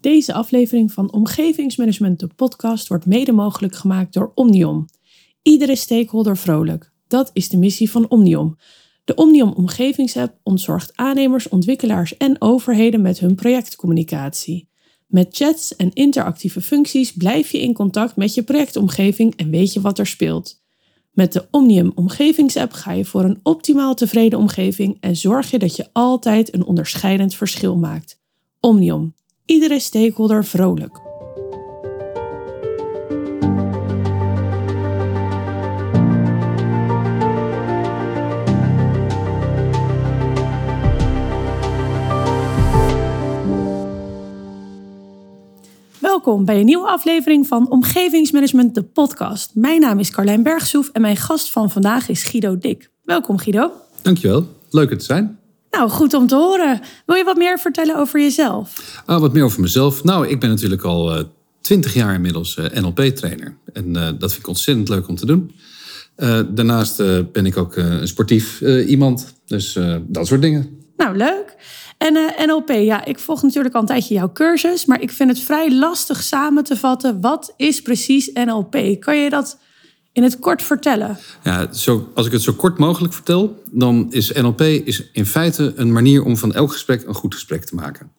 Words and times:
Deze 0.00 0.32
aflevering 0.32 0.92
van 0.92 1.12
Omgevingsmanagement, 1.12 2.20
de 2.20 2.26
podcast, 2.36 2.88
wordt 2.88 3.06
mede 3.06 3.32
mogelijk 3.32 3.74
gemaakt 3.74 4.12
door 4.12 4.32
Omnium. 4.34 4.84
Iedere 5.42 5.76
stakeholder 5.76 6.36
vrolijk. 6.36 6.92
Dat 7.08 7.30
is 7.32 7.48
de 7.48 7.56
missie 7.56 7.90
van 7.90 8.08
Omnium. 8.08 8.56
De 9.04 9.14
Omnium 9.14 9.52
Omgevingsapp 9.52 10.38
ontzorgt 10.42 10.96
aannemers, 10.96 11.48
ontwikkelaars 11.48 12.16
en 12.16 12.36
overheden 12.38 13.00
met 13.02 13.18
hun 13.18 13.34
projectcommunicatie. 13.34 14.68
Met 15.06 15.36
chats 15.36 15.76
en 15.76 15.92
interactieve 15.92 16.60
functies 16.60 17.12
blijf 17.12 17.50
je 17.50 17.60
in 17.60 17.72
contact 17.72 18.16
met 18.16 18.34
je 18.34 18.42
projectomgeving 18.42 19.36
en 19.36 19.50
weet 19.50 19.72
je 19.72 19.80
wat 19.80 19.98
er 19.98 20.06
speelt. 20.06 20.62
Met 21.12 21.32
de 21.32 21.46
Omnium 21.50 21.92
Omgevingsapp 21.94 22.72
ga 22.72 22.92
je 22.92 23.04
voor 23.04 23.24
een 23.24 23.40
optimaal 23.42 23.94
tevreden 23.94 24.38
omgeving 24.38 24.96
en 25.00 25.16
zorg 25.16 25.50
je 25.50 25.58
dat 25.58 25.76
je 25.76 25.88
altijd 25.92 26.54
een 26.54 26.64
onderscheidend 26.64 27.34
verschil 27.34 27.76
maakt. 27.76 28.20
Omnium. 28.60 29.14
Iedere 29.50 29.78
stakeholder 29.78 30.44
vrolijk. 30.44 31.00
Welkom 45.98 46.44
bij 46.44 46.58
een 46.58 46.64
nieuwe 46.64 46.86
aflevering 46.86 47.46
van 47.46 47.70
Omgevingsmanagement, 47.70 48.74
de 48.74 48.82
podcast. 48.82 49.54
Mijn 49.54 49.80
naam 49.80 49.98
is 49.98 50.10
Carlijn 50.10 50.42
Bergsoef 50.42 50.88
en 50.88 51.00
mijn 51.00 51.16
gast 51.16 51.50
van 51.50 51.70
vandaag 51.70 52.08
is 52.08 52.22
Guido 52.22 52.58
Dik. 52.58 52.90
Welkom 53.02 53.38
Guido. 53.38 53.72
Dankjewel, 54.02 54.46
leuk 54.70 54.90
er 54.90 54.98
te 54.98 55.04
zijn. 55.04 55.39
Nou, 55.70 55.90
goed 55.90 56.14
om 56.14 56.26
te 56.26 56.34
horen. 56.34 56.80
Wil 57.06 57.16
je 57.16 57.24
wat 57.24 57.36
meer 57.36 57.58
vertellen 57.58 57.96
over 57.96 58.20
jezelf? 58.20 59.02
Ah, 59.06 59.20
wat 59.20 59.32
meer 59.32 59.44
over 59.44 59.60
mezelf. 59.60 60.04
Nou, 60.04 60.28
ik 60.28 60.40
ben 60.40 60.48
natuurlijk 60.48 60.82
al 60.82 61.16
eh, 61.16 61.24
twintig 61.60 61.94
jaar 61.94 62.14
inmiddels 62.14 62.56
uh, 62.56 62.82
NLP-trainer. 62.82 63.56
En 63.72 63.86
uh, 63.86 64.02
dat 64.18 64.30
vind 64.30 64.36
ik 64.42 64.46
ontzettend 64.46 64.88
leuk 64.88 65.08
om 65.08 65.16
te 65.16 65.26
doen. 65.26 65.54
daarnaast 66.54 66.96
ben 67.32 67.46
ik 67.46 67.56
ook 67.56 67.76
een 67.76 68.08
sportief 68.08 68.60
iemand. 68.86 69.34
Dus 69.46 69.78
dat 70.06 70.26
soort 70.26 70.42
dingen. 70.42 70.78
Nou, 70.96 71.16
leuk. 71.16 71.56
En 71.98 72.16
uh, 72.16 72.46
NLP, 72.46 72.70
ja, 72.70 73.04
ik 73.04 73.18
volg 73.18 73.42
natuurlijk 73.42 73.74
al 73.74 73.80
een 73.80 73.86
tijdje 73.86 74.14
jouw 74.14 74.32
cursus, 74.32 74.84
maar 74.84 75.00
ik 75.00 75.10
vind 75.10 75.30
het 75.30 75.40
vrij 75.40 75.74
lastig 75.74 76.22
samen 76.22 76.64
te 76.64 76.76
vatten. 76.76 77.20
Wat 77.20 77.54
is 77.56 77.82
precies 77.82 78.30
NLP? 78.32 79.00
Kan 79.00 79.16
je 79.16 79.30
dat 79.30 79.58
in 80.12 80.22
het 80.22 80.38
kort 80.38 80.62
vertellen? 80.62 81.18
Ja, 81.42 81.72
zo, 81.72 82.10
als 82.14 82.26
ik 82.26 82.32
het 82.32 82.42
zo 82.42 82.52
kort 82.52 82.78
mogelijk 82.78 83.14
vertel, 83.14 83.62
dan 83.70 84.06
is 84.10 84.32
NLP 84.32 84.60
is 84.60 85.10
in 85.12 85.26
feite 85.26 85.72
een 85.76 85.92
manier 85.92 86.24
om 86.24 86.36
van 86.36 86.54
elk 86.54 86.72
gesprek 86.72 87.06
een 87.06 87.14
goed 87.14 87.34
gesprek 87.34 87.64
te 87.64 87.74
maken. 87.74 88.12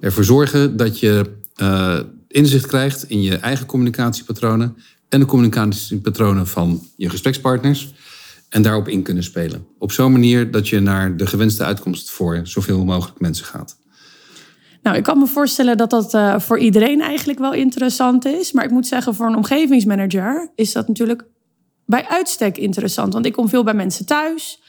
Ervoor 0.00 0.24
zorgen 0.24 0.76
dat 0.76 0.98
je 0.98 1.32
uh, 1.56 1.98
inzicht 2.28 2.66
krijgt 2.66 3.04
in 3.08 3.22
je 3.22 3.36
eigen 3.36 3.66
communicatiepatronen 3.66 4.76
en 5.08 5.20
de 5.20 5.26
communicatiepatronen 5.26 6.46
van 6.46 6.82
je 6.96 7.10
gesprekspartners 7.10 7.94
en 8.48 8.62
daarop 8.62 8.88
in 8.88 9.02
kunnen 9.02 9.22
spelen. 9.22 9.66
Op 9.78 9.92
zo'n 9.92 10.12
manier 10.12 10.50
dat 10.50 10.68
je 10.68 10.80
naar 10.80 11.16
de 11.16 11.26
gewenste 11.26 11.64
uitkomst 11.64 12.10
voor 12.10 12.40
zoveel 12.42 12.84
mogelijk 12.84 13.20
mensen 13.20 13.44
gaat. 13.44 13.76
Nou, 14.82 14.96
ik 14.96 15.02
kan 15.02 15.18
me 15.18 15.26
voorstellen 15.26 15.76
dat 15.76 15.90
dat 15.90 16.14
uh, 16.14 16.38
voor 16.38 16.58
iedereen 16.58 17.00
eigenlijk 17.00 17.38
wel 17.38 17.52
interessant 17.52 18.24
is. 18.24 18.52
Maar 18.52 18.64
ik 18.64 18.70
moet 18.70 18.86
zeggen, 18.86 19.14
voor 19.14 19.26
een 19.26 19.36
omgevingsmanager 19.36 20.50
is 20.54 20.72
dat 20.72 20.88
natuurlijk 20.88 21.24
bij 21.86 22.06
uitstek 22.08 22.58
interessant. 22.58 23.12
Want 23.12 23.26
ik 23.26 23.32
kom 23.32 23.48
veel 23.48 23.64
bij 23.64 23.74
mensen 23.74 24.06
thuis. 24.06 24.62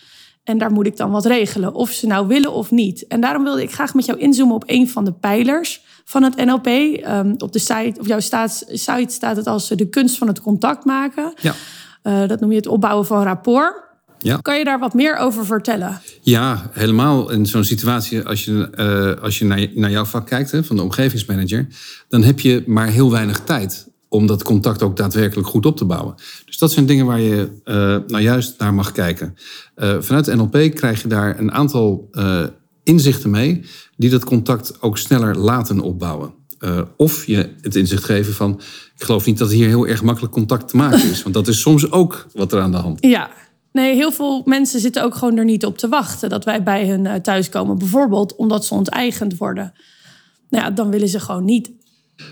En 0.44 0.58
daar 0.58 0.71
moet 0.71 0.85
ik 0.85 0.97
dan 0.97 1.11
wat 1.11 1.25
regelen, 1.25 1.73
of 1.73 1.91
ze 1.91 2.08
nou 2.08 2.27
willen 2.27 2.53
of 2.53 2.71
niet. 2.71 3.08
En 3.08 3.21
daarom 3.21 3.44
wilde 3.44 3.61
ik 3.61 3.73
graag 3.73 3.94
met 3.94 4.05
jou 4.05 4.19
inzoomen 4.19 4.55
op 4.55 4.63
een 4.66 4.89
van 4.89 5.05
de 5.05 5.13
pijlers 5.13 5.81
van 6.05 6.23
het 6.23 6.36
NLP. 6.36 6.67
Um, 6.67 6.95
ehm, 6.95 7.33
op 7.38 7.52
de 7.52 7.59
site, 7.59 7.99
op 7.99 8.05
jouw 8.05 8.19
site 8.69 9.05
staat 9.08 9.36
het 9.36 9.47
als 9.47 9.67
de 9.67 9.89
kunst 9.89 10.17
van 10.17 10.27
het 10.27 10.41
contact 10.41 10.86
maken. 10.86 11.33
Ja. 11.41 11.53
Uh, 12.03 12.27
dat 12.27 12.39
noem 12.39 12.49
je 12.49 12.58
het 12.58 12.67
opbouwen 12.67 13.05
van 13.05 13.23
rapport. 13.23 13.83
Ja. 14.17 14.38
Kan 14.38 14.58
je 14.58 14.64
daar 14.64 14.80
wat 14.80 14.93
meer 14.93 15.15
over 15.15 15.45
vertellen? 15.45 16.02
Ja, 16.21 16.70
helemaal 16.71 17.31
in 17.31 17.45
zo'n 17.45 17.64
situatie, 17.64 18.23
als 18.23 18.45
je, 18.45 18.70
uh, 19.17 19.23
als 19.23 19.39
je 19.39 19.45
naar, 19.45 19.67
naar 19.73 19.92
jouw 19.92 20.05
vak 20.05 20.27
kijkt, 20.27 20.52
hè, 20.52 20.64
van 20.64 20.75
de 20.75 20.81
omgevingsmanager, 20.81 21.67
dan 22.08 22.23
heb 22.23 22.39
je 22.39 22.64
maar 22.65 22.87
heel 22.87 23.11
weinig 23.11 23.39
tijd 23.39 23.87
om 24.15 24.27
dat 24.27 24.43
contact 24.43 24.81
ook 24.81 24.98
daadwerkelijk 24.98 25.48
goed 25.48 25.65
op 25.65 25.77
te 25.77 25.86
bouwen. 25.86 26.15
Dus 26.45 26.58
dat 26.58 26.71
zijn 26.71 26.86
dingen 26.86 27.05
waar 27.05 27.20
je 27.20 27.49
uh, 27.65 27.76
nou 28.08 28.20
juist 28.20 28.59
naar 28.59 28.73
mag 28.73 28.92
kijken. 28.92 29.36
Uh, 29.76 29.95
vanuit 29.99 30.36
NLP 30.36 30.71
krijg 30.73 31.02
je 31.02 31.08
daar 31.08 31.39
een 31.39 31.52
aantal 31.52 32.09
inzichten 32.83 33.30
mee 33.30 33.65
die 33.98 34.09
dat 34.09 34.23
contact 34.23 34.81
ook 34.81 34.98
sneller 34.98 35.37
laten 35.37 35.80
opbouwen. 35.80 36.33
of 36.98 37.25
je 37.25 37.49
het 37.61 37.75
inzicht 37.75 38.04
geven 38.04 38.33
van, 38.33 38.61
ik 38.95 39.04
geloof 39.04 39.25
niet 39.25 39.37
dat 39.37 39.52
hier 39.52 39.67
heel 39.67 39.87
erg 39.87 40.04
makkelijk 40.04 40.33
contact 40.33 40.67
te 40.67 40.77
maken 40.77 41.09
is. 41.09 41.23
Want 41.23 41.36
dat 41.36 41.48
is 41.48 41.59
soms 41.59 41.92
ook 41.92 42.27
wat 42.33 42.54
er 42.54 42.61
aan 42.61 42.71
de 42.71 42.77
hand 42.77 43.04
is. 43.04 43.09
Ja, 43.09 43.30
Nee, 43.75 43.95
heel 43.95 44.11
veel 44.11 44.42
mensen 44.45 44.80
zitten 44.80 45.04
ook 45.04 45.15
gewoon 45.15 45.37
er 45.37 45.45
niet 45.45 45.65
op 45.65 45.77
te 45.77 45.87
wachten 45.87 46.30
dat 46.30 46.43
wij 46.43 46.64
bij 46.64 46.87
hun 46.87 47.05
eh, 47.05 47.15
thuiskomen. 47.15 47.77
Bijvoorbeeld 47.77 48.36
omdat 48.36 48.65
ze 48.65 48.73
onteigend 48.73 49.37
worden. 49.37 49.73
Nou 50.49 50.64
ja, 50.64 50.71
dan 50.71 50.89
willen 50.89 51.08
ze 51.08 51.20
gewoon 51.20 51.45
niet. 51.45 51.71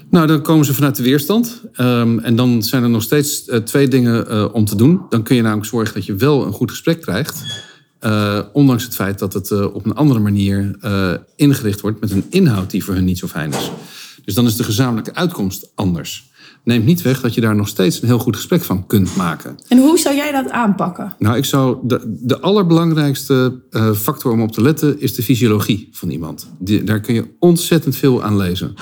Nou, 0.10 0.28
dan 0.28 0.42
komen 0.42 0.66
ze 0.66 0.74
vanuit 0.74 0.96
de 0.96 1.04
weerstand. 1.04 1.62
Um, 1.78 2.20
en 2.20 2.36
dan 2.36 2.64
zijn 2.64 2.84
er 2.84 2.90
nog 2.90 3.02
steeds 3.02 3.48
uh, 3.48 3.58
twee 3.58 3.88
dingen 3.88 4.26
uh, 4.32 4.46
om 4.54 4.66
te 4.66 4.76
doen. 4.76 5.02
Dan 5.10 5.24
kun 5.24 5.36
je 5.36 5.42
namelijk 5.42 5.68
zorgen 5.68 5.94
dat 5.94 6.06
je 6.06 6.16
wel 6.16 6.46
een 6.46 6.54
goed 6.54 6.70
gesprek 6.70 7.02
krijgt. 7.02 7.44
Uh, 8.02 8.40
ondanks 8.54 8.84
het 8.84 8.96
feit 8.96 9.20
dat 9.20 9.34
het 9.34 9.52
op 9.52 9.86
een 9.86 9.96
andere 9.96 10.20
manier 10.20 10.76
ingericht 11.36 11.82
wordt 11.82 12.02
met 12.02 12.12
een 12.12 12.26
inhoud 12.30 12.72
die 12.72 12.84
voor 12.84 12.94
hun 12.94 13.06
niet 13.06 13.18
zo 13.18 13.28
fijn 13.28 13.52
is. 13.52 13.72
Dus 14.26 14.34
dan 14.34 14.46
is 14.46 14.56
de 14.56 14.64
gezamenlijke 14.64 15.16
uitkomst 15.16 15.72
anders 15.76 16.32
neemt 16.64 16.86
niet 16.86 17.02
weg 17.02 17.22
dat 17.22 17.34
je 17.34 17.42
daar 17.42 17.56
nog 17.56 17.68
steeds 17.68 18.02
een 18.02 18.08
heel 18.08 18.20
goed 18.20 18.36
gesprek 18.36 18.64
van 18.64 18.88
kunt 18.88 19.16
maken. 19.16 19.58
En 19.68 19.78
hoe 19.78 20.00
zou 20.00 20.16
jij 20.16 20.32
dat 20.32 20.50
aanpakken? 20.50 21.14
Nou, 21.20 21.38
ik 21.38 21.46
zou 21.46 21.78
de, 21.84 22.18
de 22.22 22.40
allerbelangrijkste 22.40 23.62
factor 23.96 24.32
om 24.32 24.42
op 24.42 24.52
te 24.52 24.62
letten 24.62 25.02
is 25.02 25.16
de 25.16 25.24
fysiologie 25.24 25.90
van 25.92 26.10
iemand. 26.10 26.50
Die, 26.60 26.84
daar 26.84 27.00
kun 27.00 27.14
je 27.14 27.26
ontzettend 27.40 27.96
veel 27.96 28.24
aan 28.24 28.38
lezen. 28.38 28.76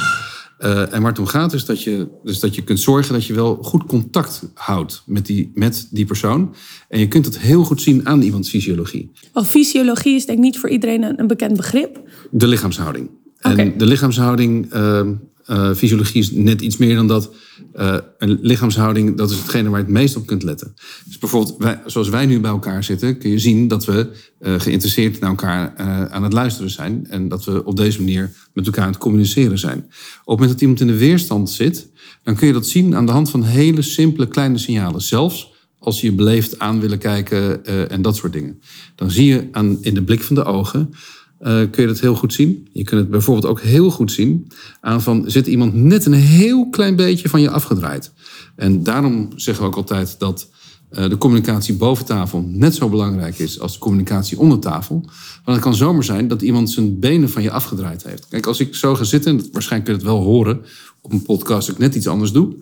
Uh, 0.63 0.93
en 0.93 1.01
waar 1.01 1.11
het 1.11 1.19
om 1.19 1.25
gaat 1.25 1.53
is 1.53 1.65
dat, 1.65 1.83
je, 1.83 2.07
dus 2.23 2.39
dat 2.39 2.55
je 2.55 2.61
kunt 2.61 2.79
zorgen 2.79 3.13
dat 3.13 3.25
je 3.25 3.33
wel 3.33 3.57
goed 3.61 3.85
contact 3.85 4.41
houdt 4.53 5.03
met 5.05 5.25
die, 5.25 5.51
met 5.53 5.87
die 5.91 6.05
persoon. 6.05 6.55
En 6.89 6.99
je 6.99 7.07
kunt 7.07 7.25
het 7.25 7.39
heel 7.39 7.63
goed 7.63 7.81
zien 7.81 8.07
aan 8.07 8.21
iemands 8.21 8.49
fysiologie. 8.49 9.11
Wel, 9.33 9.43
fysiologie 9.43 10.15
is 10.15 10.25
denk 10.25 10.37
ik 10.37 10.43
niet 10.43 10.59
voor 10.59 10.69
iedereen 10.69 11.03
een, 11.03 11.19
een 11.19 11.27
bekend 11.27 11.55
begrip. 11.55 12.01
De 12.31 12.47
lichaamshouding. 12.47 13.09
Okay. 13.37 13.55
En 13.55 13.77
de 13.77 13.85
lichaamshouding, 13.85 14.73
uh, 14.73 15.07
uh, 15.51 15.73
fysiologie 15.73 16.21
is 16.21 16.31
net 16.31 16.61
iets 16.61 16.77
meer 16.77 16.95
dan 16.95 17.07
dat. 17.07 17.31
Uh, 17.75 17.97
een 18.17 18.39
lichaamshouding, 18.41 19.17
dat 19.17 19.31
is 19.31 19.37
hetgene 19.37 19.69
waar 19.69 19.79
je 19.79 19.85
het 19.85 19.93
meest 19.93 20.15
op 20.15 20.25
kunt 20.25 20.43
letten. 20.43 20.73
Dus 21.05 21.17
bijvoorbeeld, 21.17 21.77
zoals 21.85 22.09
wij 22.09 22.25
nu 22.25 22.39
bij 22.39 22.51
elkaar 22.51 22.83
zitten, 22.83 23.17
kun 23.17 23.29
je 23.29 23.39
zien 23.39 23.67
dat 23.67 23.85
we 23.85 24.09
uh, 24.39 24.59
geïnteresseerd 24.59 25.19
naar 25.19 25.29
elkaar 25.29 25.75
aan 26.09 26.23
het 26.23 26.33
luisteren 26.33 26.69
zijn. 26.69 27.07
En 27.09 27.27
dat 27.27 27.45
we 27.45 27.65
op 27.65 27.75
deze 27.75 27.99
manier 27.99 28.31
met 28.53 28.65
elkaar 28.65 28.83
aan 28.83 28.91
het 28.91 28.99
communiceren 28.99 29.59
zijn. 29.59 29.77
Op 29.77 29.85
het 29.85 30.25
moment 30.25 30.49
dat 30.49 30.61
iemand 30.61 30.79
in 30.81 30.87
de 30.87 30.97
weerstand 30.97 31.49
zit, 31.49 31.89
dan 32.23 32.35
kun 32.35 32.47
je 32.47 32.53
dat 32.53 32.67
zien 32.67 32.95
aan 32.95 33.05
de 33.05 33.11
hand 33.11 33.29
van 33.29 33.43
hele 33.43 33.81
simpele 33.81 34.27
kleine 34.27 34.57
signalen. 34.57 35.01
Zelfs 35.01 35.51
als 35.79 36.01
je 36.01 36.11
beleefd 36.11 36.59
aan 36.59 36.79
willen 36.79 36.99
kijken 36.99 37.65
en 37.89 38.01
dat 38.01 38.15
soort 38.15 38.33
dingen. 38.33 38.61
Dan 38.95 39.11
zie 39.11 39.25
je 39.25 39.47
aan, 39.51 39.77
in 39.81 39.93
de 39.93 40.03
blik 40.03 40.23
van 40.23 40.35
de 40.35 40.43
ogen 40.43 40.93
uh, 41.41 41.47
kun 41.71 41.81
je 41.81 41.87
dat 41.87 41.99
heel 41.99 42.15
goed 42.15 42.33
zien. 42.33 42.69
Je 42.71 42.83
kunt 42.83 43.01
het 43.01 43.09
bijvoorbeeld 43.09 43.45
ook 43.45 43.61
heel 43.61 43.91
goed 43.91 44.11
zien 44.11 44.51
aan 44.81 45.01
van 45.01 45.23
zit 45.25 45.47
iemand 45.47 45.73
net 45.73 46.05
een 46.05 46.13
heel 46.13 46.69
klein 46.69 46.95
beetje 46.95 47.29
van 47.29 47.41
je 47.41 47.49
afgedraaid. 47.49 48.11
En 48.55 48.83
daarom 48.83 49.29
zeggen 49.35 49.63
we 49.63 49.69
ook 49.69 49.75
altijd 49.75 50.15
dat 50.19 50.49
uh, 50.91 51.09
de 51.09 51.17
communicatie 51.17 51.73
boven 51.73 52.05
tafel 52.05 52.45
net 52.47 52.75
zo 52.75 52.89
belangrijk 52.89 53.39
is 53.39 53.59
als 53.59 53.73
de 53.73 53.79
communicatie 53.79 54.39
onder 54.39 54.59
tafel. 54.59 55.01
Want 55.43 55.57
het 55.57 55.59
kan 55.59 55.75
zomaar 55.75 56.03
zijn 56.03 56.27
dat 56.27 56.41
iemand 56.41 56.69
zijn 56.69 56.99
benen 56.99 57.29
van 57.29 57.43
je 57.43 57.51
afgedraaid 57.51 58.03
heeft. 58.03 58.27
Kijk, 58.27 58.45
als 58.45 58.59
ik 58.59 58.75
zo 58.75 58.95
ga 58.95 59.03
zitten, 59.03 59.37
en 59.37 59.47
waarschijnlijk 59.51 59.91
kun 59.91 59.99
je 59.99 60.09
het 60.09 60.17
wel 60.17 60.33
horen 60.33 60.61
op 61.01 61.11
een 61.11 61.23
podcast 61.23 61.67
dat 61.67 61.75
ik 61.75 61.81
net 61.81 61.95
iets 61.95 62.07
anders 62.07 62.31
doe, 62.31 62.55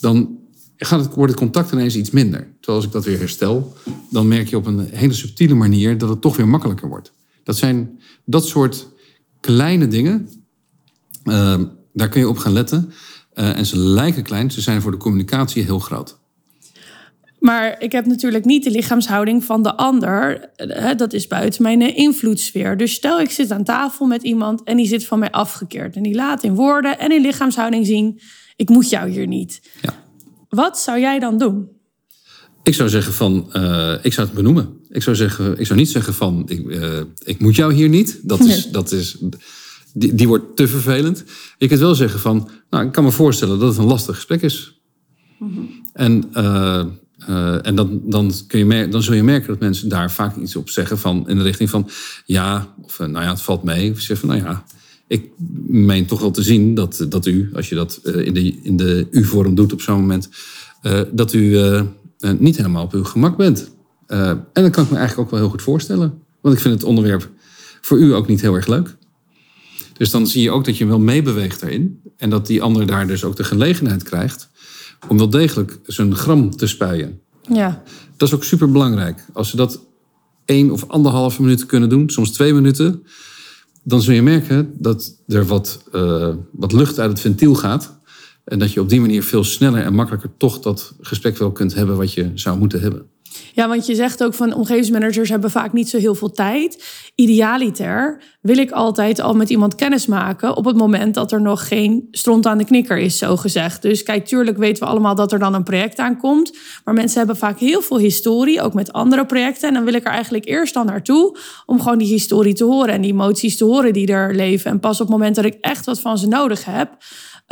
dan 0.00 0.38
gaat 0.76 1.00
het, 1.00 1.14
wordt 1.14 1.30
het 1.30 1.40
contact 1.40 1.72
ineens 1.72 1.96
iets 1.96 2.10
minder. 2.10 2.40
Terwijl 2.40 2.76
als 2.76 2.84
ik 2.86 2.92
dat 2.92 3.04
weer 3.04 3.18
herstel, 3.18 3.76
dan 4.10 4.28
merk 4.28 4.48
je 4.48 4.56
op 4.56 4.66
een 4.66 4.88
hele 4.90 5.12
subtiele 5.12 5.54
manier 5.54 5.98
dat 5.98 6.08
het 6.08 6.20
toch 6.20 6.36
weer 6.36 6.48
makkelijker 6.48 6.88
wordt. 6.88 7.12
Dat 7.46 7.56
zijn 7.56 8.00
dat 8.24 8.46
soort 8.46 8.88
kleine 9.40 9.88
dingen. 9.88 10.28
Uh, 11.24 11.60
daar 11.92 12.08
kun 12.08 12.20
je 12.20 12.28
op 12.28 12.38
gaan 12.38 12.52
letten. 12.52 12.92
Uh, 13.34 13.58
en 13.58 13.66
ze 13.66 13.78
lijken 13.78 14.22
klein, 14.22 14.50
ze 14.50 14.60
zijn 14.60 14.82
voor 14.82 14.90
de 14.90 14.96
communicatie 14.96 15.62
heel 15.62 15.78
groot. 15.78 16.18
Maar 17.38 17.80
ik 17.80 17.92
heb 17.92 18.06
natuurlijk 18.06 18.44
niet 18.44 18.64
de 18.64 18.70
lichaamshouding 18.70 19.44
van 19.44 19.62
de 19.62 19.76
ander. 19.76 20.50
Dat 20.96 21.12
is 21.12 21.26
buiten 21.26 21.62
mijn 21.62 21.96
invloedssfeer. 21.96 22.76
Dus 22.76 22.92
stel 22.92 23.20
ik 23.20 23.30
zit 23.30 23.50
aan 23.50 23.64
tafel 23.64 24.06
met 24.06 24.22
iemand 24.22 24.62
en 24.62 24.76
die 24.76 24.86
zit 24.86 25.06
van 25.06 25.18
mij 25.18 25.30
afgekeerd. 25.30 25.96
En 25.96 26.02
die 26.02 26.14
laat 26.14 26.42
in 26.42 26.54
woorden 26.54 26.98
en 26.98 27.12
in 27.12 27.20
lichaamshouding 27.20 27.86
zien: 27.86 28.20
ik 28.56 28.68
moet 28.68 28.90
jou 28.90 29.10
hier 29.10 29.26
niet. 29.26 29.60
Ja. 29.82 29.94
Wat 30.48 30.78
zou 30.78 31.00
jij 31.00 31.18
dan 31.18 31.38
doen? 31.38 31.75
Ik 32.66 32.74
zou 32.74 32.88
zeggen 32.88 33.12
van, 33.12 33.50
uh, 33.52 33.94
ik 34.02 34.12
zou 34.12 34.26
het 34.26 34.36
benoemen. 34.36 34.68
Ik 34.88 35.02
zou, 35.02 35.16
zeggen, 35.16 35.58
ik 35.58 35.66
zou 35.66 35.78
niet 35.78 35.90
zeggen 35.90 36.14
van, 36.14 36.42
ik, 36.46 36.66
uh, 36.66 37.00
ik 37.24 37.40
moet 37.40 37.56
jou 37.56 37.72
hier 37.72 37.88
niet. 37.88 38.20
Dat 38.22 38.40
is, 38.40 38.70
dat 38.70 38.92
is, 38.92 39.16
die, 39.92 40.14
die 40.14 40.28
wordt 40.28 40.56
te 40.56 40.68
vervelend. 40.68 41.24
Je 41.58 41.68
kunt 41.68 41.80
wel 41.80 41.94
zeggen 41.94 42.20
van, 42.20 42.48
nou, 42.70 42.86
ik 42.86 42.92
kan 42.92 43.04
me 43.04 43.10
voorstellen 43.10 43.58
dat 43.58 43.68
het 43.68 43.78
een 43.78 43.84
lastig 43.84 44.14
gesprek 44.14 44.42
is. 44.42 44.80
Mhm. 45.38 45.60
En, 45.92 46.24
uh, 46.34 46.84
uh, 47.28 47.66
en 47.66 47.74
dan, 47.74 48.00
dan, 48.04 48.32
kun 48.46 48.68
je 48.74 48.88
dan 48.88 49.02
zul 49.02 49.14
je 49.14 49.22
merken 49.22 49.48
dat 49.48 49.60
mensen 49.60 49.88
daar 49.88 50.10
vaak 50.10 50.36
iets 50.36 50.56
op 50.56 50.70
zeggen 50.70 50.98
van 50.98 51.28
in 51.28 51.36
de 51.36 51.42
richting 51.42 51.70
van, 51.70 51.88
ja, 52.24 52.74
of 52.82 52.98
nou 52.98 53.12
ja, 53.24 53.30
het 53.30 53.42
valt 53.42 53.62
mee. 53.62 53.90
Of 53.90 54.00
zeggen 54.00 54.28
van, 54.28 54.36
nou 54.36 54.48
ja, 54.48 54.64
ik 55.06 55.30
meen 55.66 56.06
toch 56.06 56.20
wel 56.20 56.30
te 56.30 56.42
zien 56.42 56.74
dat, 56.74 57.06
dat 57.08 57.26
u, 57.26 57.50
als 57.54 57.68
je 57.68 57.74
dat 57.74 58.00
in 58.04 58.34
de, 58.34 58.60
in 58.62 58.76
de 58.76 59.06
U-vorm 59.10 59.54
doet 59.54 59.72
op 59.72 59.80
zo'n 59.80 60.00
moment, 60.00 60.28
dat 61.12 61.32
u 61.32 61.58
niet 62.38 62.56
helemaal 62.56 62.84
op 62.84 62.92
uw 62.92 63.04
gemak 63.04 63.36
bent. 63.36 63.70
en 64.06 64.46
dat 64.52 64.70
kan 64.70 64.84
ik 64.84 64.90
me 64.90 64.96
eigenlijk 64.96 65.18
ook 65.18 65.30
wel 65.30 65.40
heel 65.40 65.48
goed 65.48 65.62
voorstellen. 65.62 66.22
Want 66.40 66.54
ik 66.54 66.60
vind 66.60 66.74
het 66.74 66.84
onderwerp 66.84 67.30
voor 67.80 67.98
u 67.98 68.14
ook 68.14 68.26
niet 68.26 68.40
heel 68.40 68.54
erg 68.54 68.66
leuk. 68.66 68.96
Dus 69.92 70.10
dan 70.10 70.26
zie 70.26 70.42
je 70.42 70.50
ook 70.50 70.64
dat 70.64 70.76
je 70.76 70.86
wel 70.86 70.98
meebeweegt 70.98 71.60
daarin. 71.60 72.00
En 72.16 72.30
dat 72.30 72.46
die 72.46 72.62
ander 72.62 72.86
daar 72.86 73.06
dus 73.06 73.24
ook 73.24 73.36
de 73.36 73.44
gelegenheid 73.44 74.02
krijgt 74.02 74.48
om 75.08 75.18
wel 75.18 75.30
degelijk 75.30 75.78
zijn 75.82 76.14
gram 76.14 76.56
te 76.56 76.66
spuien. 76.66 77.20
Ja. 77.48 77.82
Dat 78.16 78.28
is 78.28 78.34
ook 78.34 78.44
super 78.44 78.70
belangrijk. 78.70 79.24
Als 79.32 79.50
ze 79.50 79.56
dat 79.56 79.80
één 80.44 80.70
of 80.70 80.88
anderhalve 80.88 81.42
minuut 81.42 81.66
kunnen 81.66 81.88
doen, 81.88 82.10
soms 82.10 82.30
twee 82.30 82.54
minuten, 82.54 83.02
dan 83.82 84.02
zul 84.02 84.14
je 84.14 84.22
merken 84.22 84.74
dat 84.78 85.16
er 85.26 85.46
wat, 85.46 85.84
uh, 85.92 86.34
wat 86.52 86.72
lucht 86.72 86.98
uit 86.98 87.10
het 87.10 87.20
ventiel 87.20 87.54
gaat. 87.54 87.98
En 88.46 88.58
dat 88.58 88.72
je 88.72 88.80
op 88.80 88.88
die 88.88 89.00
manier 89.00 89.22
veel 89.22 89.44
sneller 89.44 89.82
en 89.82 89.94
makkelijker 89.94 90.30
toch 90.36 90.58
dat 90.58 90.94
gesprek 91.00 91.36
wel 91.36 91.52
kunt 91.52 91.74
hebben 91.74 91.96
wat 91.96 92.12
je 92.12 92.30
zou 92.34 92.58
moeten 92.58 92.80
hebben. 92.80 93.06
Ja, 93.52 93.68
want 93.68 93.86
je 93.86 93.94
zegt 93.94 94.24
ook 94.24 94.34
van 94.34 94.54
omgevingsmanagers 94.54 95.28
hebben 95.28 95.50
vaak 95.50 95.72
niet 95.72 95.88
zo 95.88 95.98
heel 95.98 96.14
veel 96.14 96.30
tijd. 96.30 96.84
Idealiter 97.14 98.22
wil 98.40 98.58
ik 98.58 98.70
altijd 98.70 99.20
al 99.20 99.34
met 99.34 99.50
iemand 99.50 99.74
kennis 99.74 100.06
maken 100.06 100.56
op 100.56 100.64
het 100.64 100.76
moment 100.76 101.14
dat 101.14 101.32
er 101.32 101.42
nog 101.42 101.68
geen 101.68 102.08
stront 102.10 102.46
aan 102.46 102.58
de 102.58 102.64
knikker 102.64 102.98
is, 102.98 103.18
zo 103.18 103.36
gezegd. 103.36 103.82
Dus 103.82 104.02
kijk, 104.02 104.26
tuurlijk 104.26 104.56
weten 104.56 104.82
we 104.82 104.88
allemaal 104.88 105.14
dat 105.14 105.32
er 105.32 105.38
dan 105.38 105.54
een 105.54 105.62
project 105.62 105.98
aankomt. 105.98 106.56
Maar 106.84 106.94
mensen 106.94 107.18
hebben 107.18 107.36
vaak 107.36 107.58
heel 107.58 107.82
veel 107.82 107.98
historie, 107.98 108.60
ook 108.60 108.74
met 108.74 108.92
andere 108.92 109.26
projecten. 109.26 109.68
En 109.68 109.74
dan 109.74 109.84
wil 109.84 109.94
ik 109.94 110.04
er 110.04 110.12
eigenlijk 110.12 110.46
eerst 110.46 110.74
dan 110.74 110.86
naartoe 110.86 111.38
om 111.66 111.80
gewoon 111.80 111.98
die 111.98 112.08
historie 112.08 112.54
te 112.54 112.64
horen 112.64 112.94
en 112.94 113.00
die 113.00 113.12
emoties 113.12 113.56
te 113.56 113.64
horen 113.64 113.92
die 113.92 114.06
er 114.06 114.34
leven. 114.34 114.70
En 114.70 114.80
pas 114.80 115.00
op 115.00 115.06
het 115.06 115.16
moment 115.16 115.36
dat 115.36 115.44
ik 115.44 115.56
echt 115.60 115.86
wat 115.86 116.00
van 116.00 116.18
ze 116.18 116.28
nodig 116.28 116.64
heb, 116.64 116.96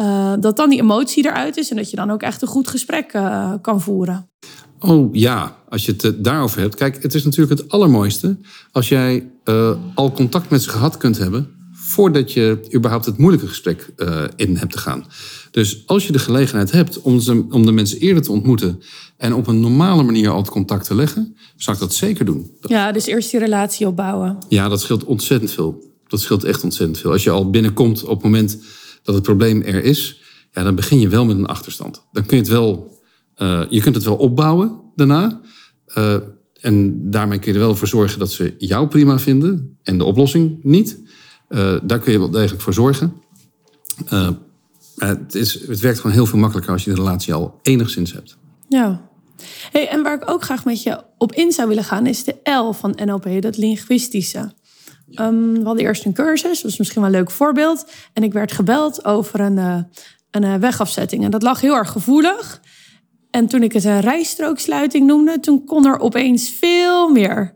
uh, 0.01 0.33
dat 0.41 0.57
dan 0.57 0.71
die 0.71 0.81
emotie 0.81 1.27
eruit 1.27 1.57
is 1.57 1.71
en 1.71 1.77
dat 1.77 1.91
je 1.91 1.97
dan 1.97 2.11
ook 2.11 2.23
echt 2.23 2.43
een 2.43 2.49
goed 2.49 2.69
gesprek 2.69 3.13
uh, 3.13 3.53
kan 3.61 3.81
voeren. 3.81 4.29
Oh 4.79 5.15
ja, 5.15 5.57
als 5.69 5.85
je 5.85 5.93
het 5.93 6.05
eh, 6.05 6.11
daarover 6.17 6.61
hebt. 6.61 6.75
Kijk, 6.75 7.03
het 7.03 7.15
is 7.15 7.25
natuurlijk 7.25 7.61
het 7.61 7.71
allermooiste 7.71 8.39
als 8.73 8.89
jij 8.89 9.31
uh, 9.45 9.77
al 9.95 10.13
contact 10.13 10.51
met 10.51 10.63
ze 10.63 10.71
gehad 10.71 10.97
kunt 10.97 11.19
hebben 11.19 11.49
voordat 11.73 12.33
je 12.33 12.69
überhaupt 12.75 13.07
het 13.07 13.19
moeilijke 13.19 13.47
gesprek 13.47 13.93
uh, 13.97 14.25
in 14.37 14.57
hebt 14.57 14.73
te 14.73 14.79
gaan. 14.79 15.07
Dus 15.51 15.83
als 15.87 16.07
je 16.07 16.13
de 16.13 16.19
gelegenheid 16.19 16.71
hebt 16.71 17.01
om, 17.01 17.21
ze, 17.21 17.47
om 17.51 17.67
de 17.67 17.73
mensen 17.73 17.99
eerder 17.99 18.23
te 18.23 18.33
ontmoeten 18.33 18.81
en 19.17 19.35
op 19.35 19.47
een 19.47 19.61
normale 19.61 20.03
manier 20.03 20.31
al 20.31 20.37
het 20.37 20.51
contact 20.51 20.87
te 20.87 20.95
leggen, 20.95 21.37
zou 21.57 21.77
ik 21.77 21.83
dat 21.83 21.95
zeker 21.95 22.25
doen. 22.25 22.51
Ja, 22.61 22.93
dus 22.93 23.07
eerst 23.07 23.31
die 23.31 23.41
relatie 23.41 23.87
opbouwen. 23.87 24.39
Ja, 24.49 24.69
dat 24.69 24.81
scheelt 24.81 25.05
ontzettend 25.05 25.51
veel. 25.51 25.83
Dat 26.09 26.21
scheelt 26.21 26.45
echt 26.45 26.65
ontzettend 26.65 26.99
veel. 26.99 27.11
Als 27.11 27.25
je 27.25 27.31
al 27.31 27.51
binnenkomt 27.51 28.03
op 28.05 28.15
het 28.15 28.23
moment 28.23 28.59
dat 29.05 29.15
het 29.15 29.25
probleem 29.25 29.63
er 29.63 29.85
is, 29.85 30.21
ja, 30.53 30.63
dan 30.63 30.75
begin 30.75 31.01
je 31.01 31.09
wel 31.09 31.25
met 31.25 31.37
een 31.37 31.47
achterstand. 31.47 32.07
Dan 32.13 32.27
kun 32.27 32.37
je 32.37 32.43
het 32.43 32.53
wel 32.53 32.95
uh, 33.39 33.63
je 33.69 33.81
kunt 33.81 33.95
het 33.95 34.05
wel 34.05 34.17
opbouwen 34.17 34.81
daarna. 34.97 35.41
Uh, 35.99 36.17
en 36.61 37.11
daarmee 37.11 37.39
kun 37.39 37.53
je 37.53 37.59
er 37.59 37.65
wel 37.65 37.77
voor 37.77 37.89
zorgen 37.89 38.19
dat 38.19 38.33
ze 38.33 38.55
jou 38.59 38.89
prima 38.89 39.19
vinden 39.19 39.79
en 39.83 39.99
de 39.99 40.05
oplossing 40.05 40.59
niet. 40.63 40.99
Uh, 41.49 41.77
daar 41.83 41.99
kun 41.99 42.13
je 42.13 42.19
wel 42.19 42.31
degelijk 42.31 42.63
voor 42.63 42.73
zorgen. 42.73 43.15
het, 44.97 45.35
is, 45.35 45.67
het 45.67 45.81
werkt 45.81 46.01
gewoon 46.01 46.17
heel 46.17 46.27
veel 46.27 46.39
makkelijker 46.39 46.73
als 46.73 46.85
je 46.85 46.91
de 46.91 46.97
relatie 46.97 47.35
al 47.35 47.59
enigszins 47.63 48.13
hebt. 48.13 48.37
Ja. 48.69 49.09
Hey, 49.71 49.89
en 49.89 50.03
waar 50.03 50.15
ik 50.15 50.31
ook 50.31 50.43
graag 50.43 50.65
met 50.65 50.83
je 50.83 51.03
op 51.19 51.33
in 51.33 51.53
zou 51.53 51.69
willen 51.69 51.85
gaan, 51.85 52.07
is 52.07 52.25
de 52.25 52.37
L 52.51 52.73
van 52.73 52.99
NLP, 53.05 53.43
dat 53.43 53.57
linguïstische. 53.57 54.53
Um, 55.11 55.53
we 55.53 55.65
hadden 55.65 55.85
eerst 55.85 56.05
een 56.05 56.13
cursus, 56.13 56.61
dat 56.61 56.71
is 56.71 56.79
misschien 56.79 57.01
wel 57.01 57.11
een 57.11 57.17
leuk 57.17 57.31
voorbeeld. 57.31 57.91
En 58.13 58.23
ik 58.23 58.33
werd 58.33 58.53
gebeld 58.53 59.05
over 59.05 59.41
een, 59.41 59.87
een 60.31 60.61
wegafzetting. 60.61 61.25
En 61.25 61.31
dat 61.31 61.43
lag 61.43 61.61
heel 61.61 61.75
erg 61.75 61.91
gevoelig. 61.91 62.61
En 63.31 63.47
toen 63.47 63.63
ik 63.63 63.73
het 63.73 63.85
een 63.85 64.01
rijstrooksluiting 64.01 65.07
noemde, 65.07 65.41
toen 65.41 65.65
kon 65.65 65.87
er 65.87 65.99
opeens 65.99 66.51
veel 66.51 67.09
meer. 67.09 67.55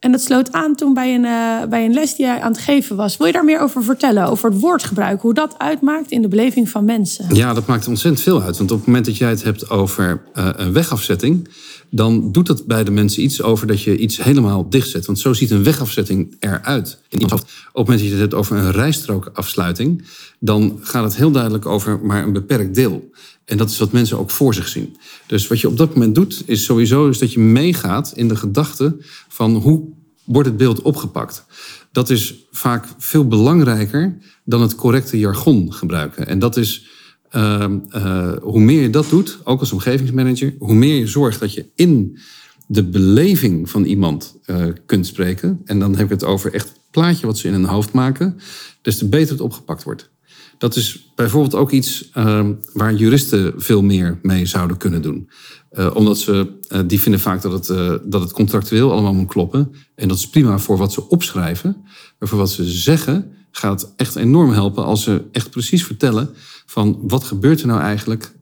En 0.00 0.12
dat 0.12 0.20
sloot 0.20 0.52
aan 0.52 0.74
toen 0.74 0.94
bij 0.94 1.14
een, 1.14 1.24
uh, 1.24 1.68
bij 1.68 1.84
een 1.84 1.92
les 1.92 2.14
die 2.14 2.24
jij 2.26 2.40
aan 2.40 2.52
het 2.52 2.60
geven 2.60 2.96
was. 2.96 3.16
Wil 3.16 3.26
je 3.26 3.32
daar 3.32 3.44
meer 3.44 3.60
over 3.60 3.84
vertellen? 3.84 4.26
Over 4.26 4.50
het 4.50 4.60
woordgebruik, 4.60 5.20
hoe 5.20 5.34
dat 5.34 5.54
uitmaakt 5.58 6.10
in 6.10 6.22
de 6.22 6.28
beleving 6.28 6.68
van 6.68 6.84
mensen? 6.84 7.34
Ja, 7.34 7.54
dat 7.54 7.66
maakt 7.66 7.88
ontzettend 7.88 8.22
veel 8.22 8.42
uit. 8.42 8.58
Want 8.58 8.70
op 8.70 8.76
het 8.76 8.86
moment 8.86 9.04
dat 9.04 9.16
jij 9.16 9.28
het 9.28 9.42
hebt 9.42 9.70
over 9.70 10.22
uh, 10.34 10.48
een 10.52 10.72
wegafzetting, 10.72 11.48
dan 11.90 12.32
doet 12.32 12.46
dat 12.46 12.66
bij 12.66 12.84
de 12.84 12.90
mensen 12.90 13.22
iets 13.22 13.42
over 13.42 13.66
dat 13.66 13.82
je 13.82 13.96
iets 13.96 14.22
helemaal 14.22 14.68
dichtzet. 14.68 15.06
Want 15.06 15.18
zo 15.18 15.32
ziet 15.32 15.50
een 15.50 15.62
wegafzetting 15.62 16.36
eruit. 16.38 16.98
In 17.08 17.22
Op 17.22 17.30
het 17.30 17.46
moment 17.72 17.98
dat 17.98 18.06
je 18.06 18.10
het 18.10 18.20
hebt 18.20 18.34
over 18.34 18.56
een 18.56 18.72
rijstrookafsluiting, 18.72 20.04
dan 20.38 20.78
gaat 20.80 21.04
het 21.04 21.16
heel 21.16 21.30
duidelijk 21.30 21.66
over 21.66 22.00
maar 22.02 22.22
een 22.22 22.32
beperkt 22.32 22.74
deel. 22.74 23.10
En 23.50 23.56
dat 23.56 23.70
is 23.70 23.78
wat 23.78 23.92
mensen 23.92 24.18
ook 24.18 24.30
voor 24.30 24.54
zich 24.54 24.68
zien. 24.68 24.96
Dus 25.26 25.46
wat 25.46 25.60
je 25.60 25.68
op 25.68 25.76
dat 25.76 25.94
moment 25.94 26.14
doet, 26.14 26.42
is 26.46 26.64
sowieso 26.64 27.08
is 27.08 27.18
dat 27.18 27.32
je 27.32 27.40
meegaat 27.40 28.12
in 28.14 28.28
de 28.28 28.36
gedachte 28.36 28.96
van 29.28 29.54
hoe 29.54 29.88
wordt 30.24 30.48
het 30.48 30.56
beeld 30.56 30.82
opgepakt. 30.82 31.44
Dat 31.92 32.10
is 32.10 32.34
vaak 32.50 32.86
veel 32.98 33.28
belangrijker 33.28 34.18
dan 34.44 34.60
het 34.60 34.74
correcte 34.74 35.18
jargon 35.18 35.72
gebruiken. 35.72 36.26
En 36.26 36.38
dat 36.38 36.56
is, 36.56 36.86
uh, 37.32 37.66
uh, 37.94 38.32
hoe 38.42 38.60
meer 38.60 38.82
je 38.82 38.90
dat 38.90 39.08
doet, 39.08 39.38
ook 39.44 39.60
als 39.60 39.72
omgevingsmanager, 39.72 40.54
hoe 40.58 40.74
meer 40.74 40.96
je 40.96 41.06
zorgt 41.06 41.40
dat 41.40 41.54
je 41.54 41.66
in 41.74 42.18
de 42.66 42.84
beleving 42.84 43.70
van 43.70 43.84
iemand 43.84 44.38
uh, 44.46 44.64
kunt 44.86 45.06
spreken. 45.06 45.60
En 45.64 45.78
dan 45.78 45.96
heb 45.96 46.04
ik 46.04 46.10
het 46.10 46.24
over 46.24 46.54
echt 46.54 46.68
het 46.68 46.80
plaatje 46.90 47.26
wat 47.26 47.38
ze 47.38 47.46
in 47.46 47.52
hun 47.52 47.64
hoofd 47.64 47.92
maken, 47.92 48.36
des 48.82 48.98
te 48.98 49.08
beter 49.08 49.32
het 49.32 49.40
opgepakt 49.40 49.82
wordt. 49.82 50.10
Dat 50.60 50.76
is 50.76 51.12
bijvoorbeeld 51.14 51.54
ook 51.54 51.70
iets 51.70 52.10
uh, 52.14 52.46
waar 52.72 52.94
juristen 52.94 53.52
veel 53.56 53.82
meer 53.82 54.18
mee 54.22 54.46
zouden 54.46 54.76
kunnen 54.76 55.02
doen. 55.02 55.30
Uh, 55.72 55.90
omdat 55.94 56.18
ze, 56.18 56.52
uh, 56.68 56.80
die 56.86 57.00
vinden 57.00 57.20
vaak 57.20 57.42
dat 57.42 57.52
het, 57.52 57.68
uh, 57.68 57.94
dat 58.04 58.20
het 58.20 58.32
contractueel 58.32 58.92
allemaal 58.92 59.14
moet 59.14 59.28
kloppen. 59.28 59.72
En 59.94 60.08
dat 60.08 60.16
is 60.16 60.28
prima 60.28 60.58
voor 60.58 60.76
wat 60.76 60.92
ze 60.92 61.08
opschrijven. 61.08 61.76
Maar 62.18 62.28
voor 62.28 62.38
wat 62.38 62.50
ze 62.50 62.64
zeggen 62.64 63.32
gaat 63.50 63.92
echt 63.96 64.16
enorm 64.16 64.52
helpen 64.52 64.84
als 64.84 65.02
ze 65.02 65.22
echt 65.32 65.50
precies 65.50 65.84
vertellen 65.84 66.30
van 66.66 66.98
wat 67.02 67.24
gebeurt 67.24 67.60
er 67.60 67.66
nou 67.66 67.80
eigenlijk 67.80 68.38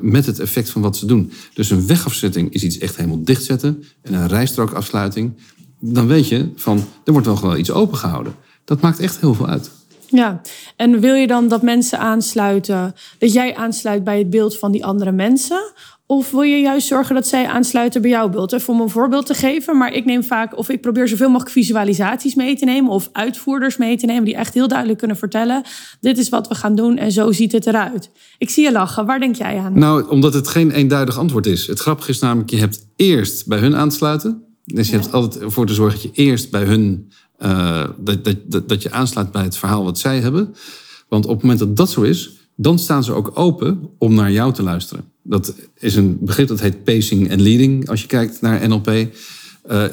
met 0.00 0.26
het 0.26 0.38
effect 0.38 0.70
van 0.70 0.82
wat 0.82 0.96
ze 0.96 1.06
doen. 1.06 1.32
Dus 1.54 1.70
een 1.70 1.86
wegafzetting 1.86 2.52
is 2.52 2.62
iets 2.62 2.78
echt 2.78 2.96
helemaal 2.96 3.24
dichtzetten. 3.24 3.84
En 4.02 4.14
een 4.14 4.28
rijstrookafsluiting, 4.28 5.32
dan 5.80 6.06
weet 6.06 6.28
je 6.28 6.48
van 6.56 6.84
er 7.04 7.12
wordt 7.12 7.26
wel 7.26 7.36
gewoon 7.36 7.58
iets 7.58 7.70
opengehouden. 7.70 8.34
Dat 8.64 8.80
maakt 8.80 8.98
echt 8.98 9.20
heel 9.20 9.34
veel 9.34 9.46
uit. 9.46 9.70
Ja, 10.14 10.40
en 10.76 11.00
wil 11.00 11.14
je 11.14 11.26
dan 11.26 11.48
dat 11.48 11.62
mensen 11.62 11.98
aansluiten, 11.98 12.94
dat 13.18 13.32
jij 13.32 13.56
aansluit 13.56 14.04
bij 14.04 14.18
het 14.18 14.30
beeld 14.30 14.58
van 14.58 14.72
die 14.72 14.84
andere 14.84 15.12
mensen? 15.12 15.72
Of 16.06 16.30
wil 16.30 16.42
je 16.42 16.60
juist 16.60 16.86
zorgen 16.86 17.14
dat 17.14 17.26
zij 17.26 17.46
aansluiten 17.46 18.02
bij 18.02 18.10
jouw 18.10 18.28
beeld? 18.28 18.52
Even 18.52 18.72
om 18.72 18.80
een 18.80 18.90
voorbeeld 18.90 19.26
te 19.26 19.34
geven, 19.34 19.76
maar 19.76 19.92
ik 19.92 20.04
neem 20.04 20.24
vaak, 20.24 20.58
of 20.58 20.68
ik 20.68 20.80
probeer 20.80 21.08
zoveel 21.08 21.28
mogelijk 21.28 21.50
visualisaties 21.50 22.34
mee 22.34 22.56
te 22.56 22.64
nemen 22.64 22.90
of 22.90 23.08
uitvoerders 23.12 23.76
mee 23.76 23.96
te 23.96 24.06
nemen 24.06 24.24
die 24.24 24.34
echt 24.34 24.54
heel 24.54 24.68
duidelijk 24.68 24.98
kunnen 24.98 25.16
vertellen: 25.16 25.62
dit 26.00 26.18
is 26.18 26.28
wat 26.28 26.48
we 26.48 26.54
gaan 26.54 26.74
doen 26.74 26.96
en 26.96 27.12
zo 27.12 27.32
ziet 27.32 27.52
het 27.52 27.66
eruit. 27.66 28.10
Ik 28.38 28.50
zie 28.50 28.64
je 28.64 28.72
lachen. 28.72 29.06
Waar 29.06 29.20
denk 29.20 29.36
jij 29.36 29.58
aan? 29.58 29.78
Nou, 29.78 30.08
omdat 30.08 30.34
het 30.34 30.48
geen 30.48 30.70
eenduidig 30.70 31.18
antwoord 31.18 31.46
is. 31.46 31.66
Het 31.66 31.78
grappige 31.78 32.10
is 32.10 32.18
namelijk, 32.18 32.50
je 32.50 32.58
hebt 32.58 32.86
eerst 32.96 33.46
bij 33.46 33.58
hun 33.58 33.76
aansluiten. 33.76 34.42
Dus 34.64 34.88
je 34.88 34.96
hebt 34.96 35.12
altijd 35.12 35.42
ervoor 35.42 35.66
te 35.66 35.74
zorgen 35.74 36.02
dat 36.02 36.16
je 36.16 36.22
eerst 36.22 36.50
bij 36.50 36.62
hun 36.62 37.12
uh, 37.44 37.84
dat, 37.98 38.24
dat, 38.24 38.68
dat 38.68 38.82
je 38.82 38.90
aansluit 38.90 39.32
bij 39.32 39.42
het 39.42 39.56
verhaal 39.56 39.84
wat 39.84 39.98
zij 39.98 40.20
hebben. 40.20 40.54
Want 41.08 41.24
op 41.24 41.32
het 41.32 41.40
moment 41.40 41.58
dat 41.58 41.76
dat 41.76 41.90
zo 41.90 42.02
is, 42.02 42.30
dan 42.56 42.78
staan 42.78 43.04
ze 43.04 43.12
ook 43.12 43.30
open 43.34 43.90
om 43.98 44.14
naar 44.14 44.32
jou 44.32 44.52
te 44.52 44.62
luisteren. 44.62 45.04
Dat 45.22 45.54
is 45.78 45.96
een 45.96 46.18
begrip 46.20 46.48
dat 46.48 46.60
heet 46.60 46.84
pacing 46.84 47.28
en 47.28 47.42
leading 47.42 47.88
als 47.88 48.00
je 48.00 48.06
kijkt 48.06 48.40
naar 48.40 48.68
NLP. 48.68 48.88
Uh, 48.88 49.06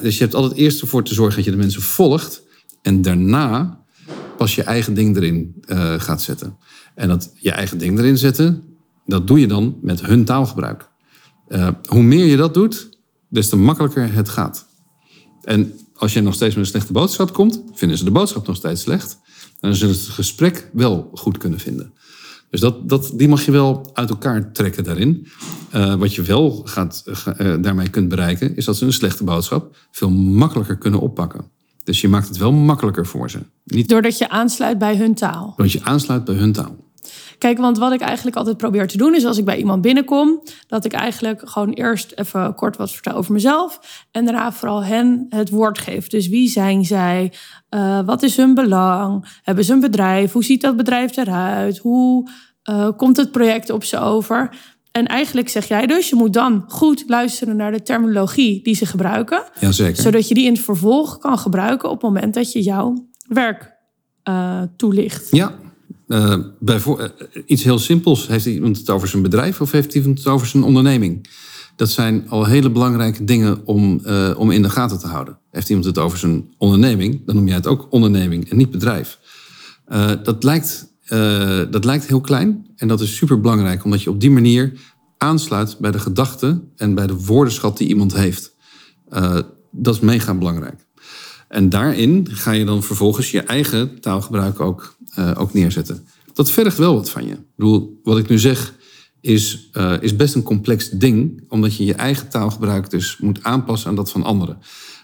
dus 0.02 0.16
je 0.16 0.22
hebt 0.22 0.34
altijd 0.34 0.60
eerst 0.60 0.80
ervoor 0.80 1.04
te 1.04 1.14
zorgen 1.14 1.36
dat 1.36 1.44
je 1.44 1.50
de 1.50 1.56
mensen 1.56 1.82
volgt. 1.82 2.42
En 2.82 3.02
daarna 3.02 3.80
pas 4.36 4.54
je 4.54 4.62
eigen 4.62 4.94
ding 4.94 5.16
erin 5.16 5.62
uh, 5.66 6.00
gaat 6.00 6.22
zetten. 6.22 6.56
En 6.94 7.08
dat 7.08 7.32
je 7.34 7.50
eigen 7.50 7.78
ding 7.78 7.98
erin 7.98 8.18
zetten, 8.18 8.62
dat 9.06 9.26
doe 9.26 9.40
je 9.40 9.46
dan 9.46 9.78
met 9.82 10.06
hun 10.06 10.24
taalgebruik. 10.24 10.90
Hoe 11.86 12.02
meer 12.02 12.24
je 12.24 12.36
dat 12.36 12.54
doet, 12.54 12.98
des 13.28 13.48
te 13.48 13.56
makkelijker 13.56 14.12
het 14.12 14.28
gaat. 14.28 14.66
En 15.42 15.72
als 16.02 16.12
je 16.12 16.20
nog 16.20 16.34
steeds 16.34 16.54
met 16.54 16.64
een 16.64 16.70
slechte 16.70 16.92
boodschap 16.92 17.32
komt, 17.32 17.62
vinden 17.72 17.98
ze 17.98 18.04
de 18.04 18.10
boodschap 18.10 18.46
nog 18.46 18.56
steeds 18.56 18.82
slecht. 18.82 19.18
En 19.60 19.68
dan 19.68 19.74
zullen 19.74 19.94
ze 19.94 20.04
het 20.04 20.10
gesprek 20.10 20.70
wel 20.72 21.10
goed 21.14 21.38
kunnen 21.38 21.58
vinden. 21.58 21.92
Dus 22.50 22.60
dat, 22.60 22.88
dat, 22.88 23.12
die 23.14 23.28
mag 23.28 23.44
je 23.44 23.50
wel 23.50 23.90
uit 23.92 24.10
elkaar 24.10 24.52
trekken 24.52 24.84
daarin. 24.84 25.26
Uh, 25.74 25.94
wat 25.94 26.14
je 26.14 26.22
wel 26.22 26.62
gaat, 26.64 27.04
uh, 27.38 27.54
daarmee 27.60 27.88
kunt 27.88 28.08
bereiken, 28.08 28.56
is 28.56 28.64
dat 28.64 28.76
ze 28.76 28.84
een 28.84 28.92
slechte 28.92 29.24
boodschap 29.24 29.76
veel 29.90 30.10
makkelijker 30.10 30.76
kunnen 30.76 31.00
oppakken. 31.00 31.44
Dus 31.84 32.00
je 32.00 32.08
maakt 32.08 32.28
het 32.28 32.36
wel 32.36 32.52
makkelijker 32.52 33.06
voor 33.06 33.30
ze. 33.30 33.38
Niet... 33.64 33.88
Doordat 33.88 34.18
je 34.18 34.28
aansluit 34.28 34.78
bij 34.78 34.96
hun 34.96 35.14
taal. 35.14 35.46
Doordat 35.56 35.72
je 35.72 35.82
aansluit 35.82 36.24
bij 36.24 36.34
hun 36.34 36.52
taal. 36.52 36.76
Kijk, 37.42 37.58
want 37.58 37.78
wat 37.78 37.92
ik 37.92 38.00
eigenlijk 38.00 38.36
altijd 38.36 38.56
probeer 38.56 38.86
te 38.86 38.96
doen 38.96 39.14
is 39.14 39.24
als 39.24 39.38
ik 39.38 39.44
bij 39.44 39.58
iemand 39.58 39.82
binnenkom, 39.82 40.42
dat 40.66 40.84
ik 40.84 40.92
eigenlijk 40.92 41.48
gewoon 41.48 41.70
eerst 41.70 42.12
even 42.14 42.54
kort 42.54 42.76
wat 42.76 42.90
vertel 42.90 43.14
over 43.14 43.32
mezelf 43.32 43.80
en 44.10 44.24
daarna 44.24 44.52
vooral 44.52 44.84
hen 44.84 45.26
het 45.28 45.50
woord 45.50 45.78
geef. 45.78 46.06
Dus 46.06 46.28
wie 46.28 46.48
zijn 46.48 46.84
zij? 46.84 47.32
Uh, 47.70 48.00
wat 48.04 48.22
is 48.22 48.36
hun 48.36 48.54
belang? 48.54 49.38
Hebben 49.42 49.64
ze 49.64 49.72
een 49.72 49.80
bedrijf? 49.80 50.32
Hoe 50.32 50.44
ziet 50.44 50.60
dat 50.60 50.76
bedrijf 50.76 51.16
eruit? 51.16 51.78
Hoe 51.78 52.30
uh, 52.70 52.88
komt 52.96 53.16
het 53.16 53.32
project 53.32 53.70
op 53.70 53.84
ze 53.84 53.98
over? 53.98 54.56
En 54.92 55.06
eigenlijk 55.06 55.48
zeg 55.48 55.68
jij 55.68 55.86
dus, 55.86 56.08
je 56.08 56.16
moet 56.16 56.32
dan 56.32 56.64
goed 56.68 57.04
luisteren 57.06 57.56
naar 57.56 57.72
de 57.72 57.82
terminologie 57.82 58.62
die 58.62 58.74
ze 58.74 58.86
gebruiken. 58.86 59.42
Jazeker. 59.60 60.02
Zodat 60.02 60.28
je 60.28 60.34
die 60.34 60.46
in 60.46 60.52
het 60.52 60.62
vervolg 60.62 61.18
kan 61.18 61.38
gebruiken 61.38 61.88
op 61.88 62.02
het 62.02 62.10
moment 62.10 62.34
dat 62.34 62.52
je 62.52 62.62
jouw 62.62 63.08
werk 63.28 63.72
uh, 64.28 64.62
toelicht. 64.76 65.28
Ja, 65.30 65.54
uh, 66.08 66.34
iets 67.46 67.62
heel 67.62 67.78
simpels. 67.78 68.26
Heeft 68.26 68.46
iemand 68.46 68.76
het 68.76 68.90
over 68.90 69.08
zijn 69.08 69.22
bedrijf 69.22 69.60
of 69.60 69.70
heeft 69.70 69.94
iemand 69.94 70.18
het 70.18 70.26
over 70.26 70.46
zijn 70.46 70.62
onderneming? 70.62 71.28
Dat 71.76 71.90
zijn 71.90 72.28
al 72.28 72.44
hele 72.44 72.70
belangrijke 72.70 73.24
dingen 73.24 73.66
om, 73.66 74.00
uh, 74.06 74.30
om 74.36 74.50
in 74.50 74.62
de 74.62 74.70
gaten 74.70 74.98
te 74.98 75.06
houden. 75.06 75.38
Heeft 75.50 75.68
iemand 75.68 75.86
het 75.86 75.98
over 75.98 76.18
zijn 76.18 76.50
onderneming, 76.58 77.26
dan 77.26 77.34
noem 77.34 77.46
jij 77.46 77.56
het 77.56 77.66
ook 77.66 77.86
onderneming 77.90 78.50
en 78.50 78.56
niet 78.56 78.70
bedrijf. 78.70 79.18
dat 80.22 80.44
lijkt 80.44 80.90
dat 81.70 81.84
lijkt 81.84 82.06
heel 82.06 82.20
klein 82.20 82.66
en 82.76 82.88
dat 82.88 83.00
is 83.00 83.16
super 83.16 83.40
belangrijk, 83.40 83.84
omdat 83.84 84.02
je 84.02 84.10
op 84.10 84.20
die 84.20 84.30
manier 84.30 84.72
aansluit 85.18 85.78
bij 85.78 85.90
de 85.90 85.98
gedachten 85.98 86.70
en 86.76 86.94
bij 86.94 87.06
de 87.06 87.16
woordenschat 87.24 87.76
die 87.76 87.88
iemand 87.88 88.14
heeft. 88.14 88.54
Dat 89.70 89.94
is 89.94 90.00
mega 90.00 90.34
belangrijk. 90.34 90.86
En 91.52 91.68
daarin 91.68 92.28
ga 92.30 92.50
je 92.50 92.64
dan 92.64 92.82
vervolgens 92.82 93.30
je 93.30 93.40
eigen 93.40 94.00
taalgebruik 94.00 94.60
ook, 94.60 94.96
uh, 95.18 95.30
ook 95.36 95.52
neerzetten. 95.52 96.06
Dat 96.32 96.50
vergt 96.50 96.78
wel 96.78 96.94
wat 96.94 97.10
van 97.10 97.26
je. 97.26 97.32
Ik 97.32 97.56
bedoel, 97.56 98.00
wat 98.02 98.18
ik 98.18 98.28
nu 98.28 98.38
zeg 98.38 98.74
is, 99.20 99.70
is 100.00 100.16
best 100.16 100.34
een 100.34 100.42
complex 100.42 100.90
ding, 100.90 101.44
omdat 101.48 101.76
je 101.76 101.84
je 101.84 101.94
eigen 101.94 102.28
taalgebruik 102.28 102.90
dus 102.90 103.16
moet 103.18 103.42
aanpassen 103.42 103.88
aan 103.88 103.96
dat 103.96 104.10
van 104.10 104.22
anderen. 104.22 104.58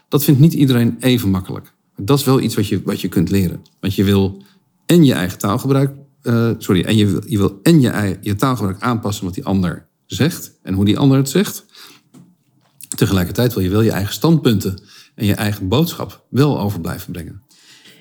Dat 0.08 0.24
vindt 0.24 0.40
niet 0.40 0.52
iedereen 0.52 0.96
even 1.00 1.30
makkelijk. 1.30 1.72
Dat 1.96 2.18
is 2.18 2.24
wel 2.24 2.40
iets 2.40 2.54
wat 2.54 2.66
je, 2.66 2.82
wat 2.84 3.00
je 3.00 3.08
kunt 3.08 3.30
leren. 3.30 3.62
Want 3.80 3.94
je 3.94 4.04
wil 4.04 4.42
en 4.86 5.04
je 5.04 5.12
eigen 5.12 5.38
taalgebruik, 5.38 5.92
uh, 6.22 6.50
sorry, 6.58 6.82
en 6.82 6.96
je, 6.96 7.06
wil, 7.06 7.22
je 7.26 7.38
wil 7.38 7.58
en 7.62 7.80
je, 7.80 8.18
je 8.20 8.34
taalgebruik 8.34 8.80
aanpassen 8.80 9.24
wat 9.24 9.34
die 9.34 9.44
ander 9.44 9.86
zegt 10.06 10.52
en 10.62 10.74
hoe 10.74 10.84
die 10.84 10.98
ander 10.98 11.16
het 11.18 11.28
zegt. 11.28 11.64
Tegelijkertijd 12.96 13.54
wil 13.54 13.62
je 13.62 13.70
wel 13.70 13.82
je 13.82 13.90
eigen 13.90 14.14
standpunten 14.14 14.82
en 15.18 15.26
je 15.26 15.34
eigen 15.34 15.68
boodschap 15.68 16.24
wel 16.30 16.60
over 16.60 16.80
blijven 16.80 17.12
brengen. 17.12 17.42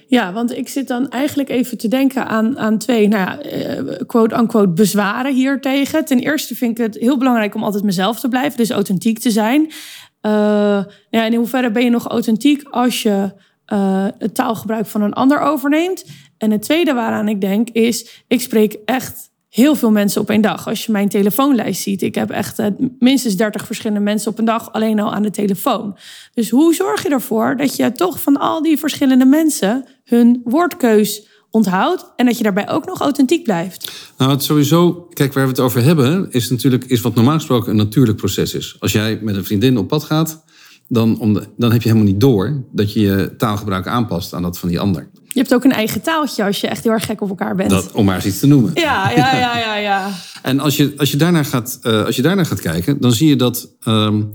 Ja, 0.08 0.34
want 0.34 0.58
ik 0.58 0.68
zit 0.68 0.88
dan 0.88 1.10
eigenlijk 1.10 1.50
even 1.50 1.78
te 1.78 1.88
denken 1.88 2.28
aan, 2.28 2.60
aan 2.60 2.78
twee, 2.78 3.08
nou 3.08 3.22
ja, 3.22 3.46
uh, 3.80 3.96
quote-unquote 4.06 4.70
bezwaren 4.70 5.34
hiertegen. 5.34 6.06
Ten 6.06 6.20
eerste 6.20 6.56
vind 6.56 6.80
ik 6.80 6.86
het 6.86 6.98
heel 6.98 7.18
belangrijk 7.18 7.56
om 7.56 7.64
altijd 7.64 7.84
mezelf 7.84 8.20
te 8.20 8.28
blijven, 8.28 8.58
dus 8.58 8.70
authentiek 8.70 9.20
te 9.20 9.32
zijn. 9.32 9.62
Uh, 9.62 10.84
ja, 11.10 11.26
in 11.26 11.34
hoeverre 11.34 11.72
ben 11.72 11.84
je 11.84 11.90
nog 11.90 12.08
authentiek 12.08 12.64
als 12.70 13.02
je 13.02 13.34
uh, 13.74 14.08
het 14.18 14.36
taalgebruik 14.36 14.86
van 14.86 15.02
een 15.02 15.14
ander 15.14 15.40
overneemt? 15.40 16.06
En 16.38 16.52
het 16.52 16.62
tweede 16.62 16.94
waaraan 16.94 17.28
ik 17.28 17.42
denk 17.42 17.70
is, 17.70 18.24
ik 18.28 18.42
spreek 18.42 18.78
echt 18.86 19.32
heel 19.58 19.76
veel 19.76 19.92
mensen 19.92 20.22
op 20.22 20.30
één 20.30 20.42
dag. 20.42 20.68
Als 20.68 20.86
je 20.86 20.92
mijn 20.92 21.10
telefoonlijst 21.10 21.82
ziet, 21.82 22.02
ik 22.02 22.16
heb 22.16 22.30
echt 22.30 22.60
eh, 22.60 22.68
minstens 23.00 23.36
30 23.36 23.66
verschillende 23.66 24.04
mensen 24.04 24.32
op 24.32 24.40
een 24.40 24.46
dag 24.46 24.72
alleen 24.72 25.00
al 25.00 25.14
aan 25.14 25.22
de 25.22 25.32
telefoon. 25.32 25.98
Dus 26.34 26.50
hoe 26.50 26.74
zorg 26.74 27.04
je 27.04 27.10
ervoor 27.10 27.56
dat 27.58 27.76
je 27.76 27.92
toch 27.92 28.22
van 28.22 28.38
al 28.38 28.62
die 28.62 28.78
verschillende 28.78 29.26
mensen 29.26 29.86
hun 30.04 30.42
woordkeus 30.44 31.28
onthoudt 31.52 32.06
en 32.16 32.26
dat 32.26 32.38
je 32.38 32.44
daarbij 32.44 32.70
ook 32.70 32.86
nog 32.86 33.02
authentiek 33.02 33.44
blijft? 33.44 33.92
Nou, 34.18 34.32
het 34.32 34.44
sowieso, 34.44 35.08
kijk, 35.14 35.34
waar 35.34 35.44
we 35.44 35.50
het 35.50 35.60
over 35.60 35.84
hebben, 35.84 36.32
is 36.32 36.50
natuurlijk 36.50 36.86
is 36.86 37.02
wat 37.02 37.16
normaal 37.16 37.36
gesproken 37.36 37.70
een 37.70 37.76
natuurlijk 37.76 38.18
proces 38.18 38.54
is. 38.54 38.76
Als 38.80 38.92
jij 38.92 39.20
met 39.22 39.36
een 39.36 39.46
vriendin 39.46 39.78
op 39.78 39.88
pad 39.88 40.04
gaat, 40.04 40.44
dan, 40.88 41.20
om 41.20 41.34
de, 41.34 41.48
dan 41.58 41.72
heb 41.72 41.82
je 41.82 41.90
helemaal 41.90 42.12
niet 42.12 42.22
door 42.22 42.64
dat 42.72 42.94
je 42.94 43.00
je 43.00 43.36
taalgebruik 43.38 43.88
aanpast 43.88 44.34
aan 44.34 44.42
dat 44.42 44.60
van 44.60 44.70
die 44.70 44.80
ander. 44.80 45.10
Je 45.24 45.40
hebt 45.40 45.54
ook 45.54 45.64
een 45.64 45.72
eigen 45.72 46.02
taaltje 46.02 46.44
als 46.44 46.62
je 46.62 46.68
echt 46.68 46.84
heel 46.84 46.94
erg 46.94 47.06
gek 47.06 47.22
op 47.22 47.30
elkaar 47.30 47.56
bent. 47.56 47.70
Dat, 47.70 47.92
om 47.92 48.06
maar 48.06 48.16
eens 48.16 48.26
iets 48.26 48.40
te 48.40 48.48
noemen. 48.48 48.72
Ja, 48.74 49.10
ja, 49.10 49.36
ja, 49.38 49.58
ja. 49.58 49.76
ja. 49.76 50.12
en 50.42 50.60
als 50.60 50.78
je, 50.78 50.94
als, 50.98 51.12
je 51.12 51.18
daarnaar 51.18 51.46
gaat, 51.46 51.80
uh, 51.84 52.06
als 52.06 52.16
je 52.16 52.22
daarnaar 52.22 52.46
gaat 52.46 52.62
kijken, 52.62 53.02
dan 53.02 53.14
zie 53.14 53.28
je 53.28 53.36
dat 53.36 53.76
um, 53.88 54.32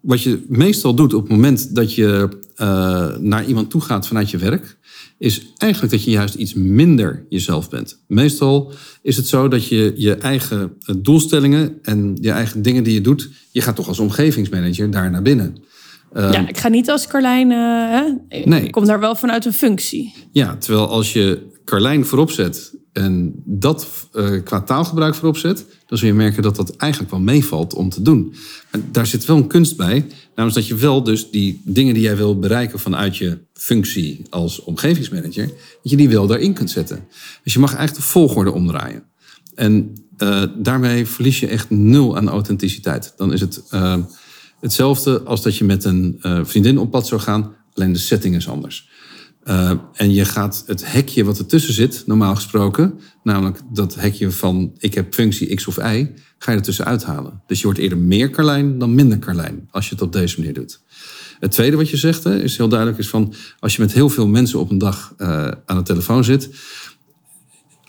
wat 0.00 0.22
je 0.22 0.44
meestal 0.48 0.94
doet 0.94 1.14
op 1.14 1.22
het 1.22 1.30
moment 1.30 1.74
dat 1.74 1.94
je 1.94 2.28
uh, 2.56 3.16
naar 3.18 3.44
iemand 3.44 3.70
toe 3.70 3.80
gaat 3.80 4.06
vanuit 4.06 4.30
je 4.30 4.38
werk, 4.38 4.78
is 5.18 5.52
eigenlijk 5.56 5.92
dat 5.92 6.04
je 6.04 6.10
juist 6.10 6.34
iets 6.34 6.54
minder 6.54 7.26
jezelf 7.28 7.68
bent. 7.70 8.02
Meestal 8.06 8.72
is 9.02 9.16
het 9.16 9.26
zo 9.26 9.48
dat 9.48 9.66
je 9.66 9.92
je 9.96 10.14
eigen 10.14 10.72
eh, 10.80 10.94
doelstellingen 10.98 11.78
en 11.82 12.16
je 12.20 12.30
eigen 12.30 12.62
dingen 12.62 12.84
die 12.84 12.94
je 12.94 13.00
doet, 13.00 13.28
je 13.50 13.60
gaat 13.60 13.76
toch 13.76 13.88
als 13.88 13.98
omgevingsmanager 13.98 14.90
daar 14.90 15.10
naar 15.10 15.22
binnen. 15.22 15.56
Um, 16.12 16.32
ja, 16.32 16.48
ik 16.48 16.58
ga 16.58 16.68
niet 16.68 16.90
als 16.90 17.06
Carlijn. 17.06 17.50
Uh, 17.50 18.44
nee. 18.44 18.64
Ik 18.64 18.70
kom 18.70 18.84
daar 18.84 19.00
wel 19.00 19.14
vanuit 19.14 19.44
een 19.44 19.52
functie. 19.52 20.14
Ja, 20.32 20.56
terwijl 20.56 20.88
als 20.88 21.12
je 21.12 21.46
Carlijn 21.64 22.06
voorop 22.06 22.30
zet 22.30 22.74
en 22.92 23.42
dat 23.44 23.86
uh, 24.12 24.42
qua 24.44 24.60
taalgebruik 24.60 25.14
voorop 25.14 25.36
zet, 25.36 25.66
dan 25.86 25.98
zul 25.98 26.08
je 26.08 26.14
merken 26.14 26.42
dat 26.42 26.56
dat 26.56 26.76
eigenlijk 26.76 27.10
wel 27.10 27.20
meevalt 27.20 27.74
om 27.74 27.88
te 27.88 28.02
doen. 28.02 28.34
En 28.70 28.88
daar 28.92 29.06
zit 29.06 29.24
wel 29.24 29.36
een 29.36 29.46
kunst 29.46 29.76
bij, 29.76 30.06
namelijk 30.34 30.54
dat 30.54 30.66
je 30.66 30.74
wel 30.74 31.02
dus 31.02 31.30
die 31.30 31.60
dingen 31.64 31.94
die 31.94 32.02
jij 32.02 32.16
wil 32.16 32.38
bereiken 32.38 32.78
vanuit 32.78 33.16
je 33.16 33.38
functie 33.52 34.26
als 34.30 34.64
omgevingsmanager, 34.64 35.46
dat 35.46 35.90
je 35.90 35.96
die 35.96 36.08
wel 36.08 36.26
daarin 36.26 36.52
kunt 36.52 36.70
zetten. 36.70 37.04
Dus 37.42 37.52
je 37.52 37.58
mag 37.58 37.74
eigenlijk 37.74 38.06
de 38.06 38.10
volgorde 38.10 38.52
omdraaien. 38.52 39.02
En 39.54 39.92
uh, 40.18 40.44
daarmee 40.56 41.06
verlies 41.06 41.40
je 41.40 41.46
echt 41.46 41.70
nul 41.70 42.16
aan 42.16 42.28
authenticiteit. 42.28 43.12
Dan 43.16 43.32
is 43.32 43.40
het. 43.40 43.62
Hetzelfde 44.60 45.22
als 45.22 45.42
dat 45.42 45.56
je 45.56 45.64
met 45.64 45.84
een 45.84 46.18
uh, 46.22 46.40
vriendin 46.42 46.78
op 46.78 46.90
pad 46.90 47.06
zou 47.06 47.20
gaan, 47.20 47.54
alleen 47.74 47.92
de 47.92 47.98
setting 47.98 48.36
is 48.36 48.48
anders. 48.48 48.88
Uh, 49.44 49.72
en 49.92 50.12
je 50.12 50.24
gaat 50.24 50.62
het 50.66 50.92
hekje 50.92 51.24
wat 51.24 51.38
ertussen 51.38 51.74
zit, 51.74 52.02
normaal 52.06 52.34
gesproken, 52.34 53.00
namelijk 53.22 53.60
dat 53.72 53.94
hekje 53.94 54.30
van 54.30 54.72
ik 54.78 54.94
heb 54.94 55.14
functie 55.14 55.54
X 55.54 55.66
of 55.66 55.76
Y, 55.76 56.10
ga 56.38 56.50
je 56.50 56.56
er 56.56 56.62
tussen 56.62 56.84
uithalen. 56.84 57.42
Dus 57.46 57.58
je 57.58 57.64
wordt 57.64 57.78
eerder 57.78 57.98
meer 57.98 58.30
Carlijn 58.30 58.78
dan 58.78 58.94
minder 58.94 59.18
Carlijn 59.18 59.68
als 59.70 59.88
je 59.88 59.94
het 59.94 60.02
op 60.02 60.12
deze 60.12 60.38
manier 60.38 60.54
doet. 60.54 60.80
Het 61.40 61.50
tweede 61.50 61.76
wat 61.76 61.90
je 61.90 61.96
zegt 61.96 62.24
hè, 62.24 62.42
is 62.42 62.56
heel 62.56 62.68
duidelijk, 62.68 62.98
is 62.98 63.08
van 63.08 63.34
als 63.58 63.76
je 63.76 63.82
met 63.82 63.92
heel 63.92 64.08
veel 64.08 64.26
mensen 64.26 64.58
op 64.58 64.70
een 64.70 64.78
dag 64.78 65.14
uh, 65.18 65.48
aan 65.66 65.76
de 65.76 65.82
telefoon 65.82 66.24
zit, 66.24 66.50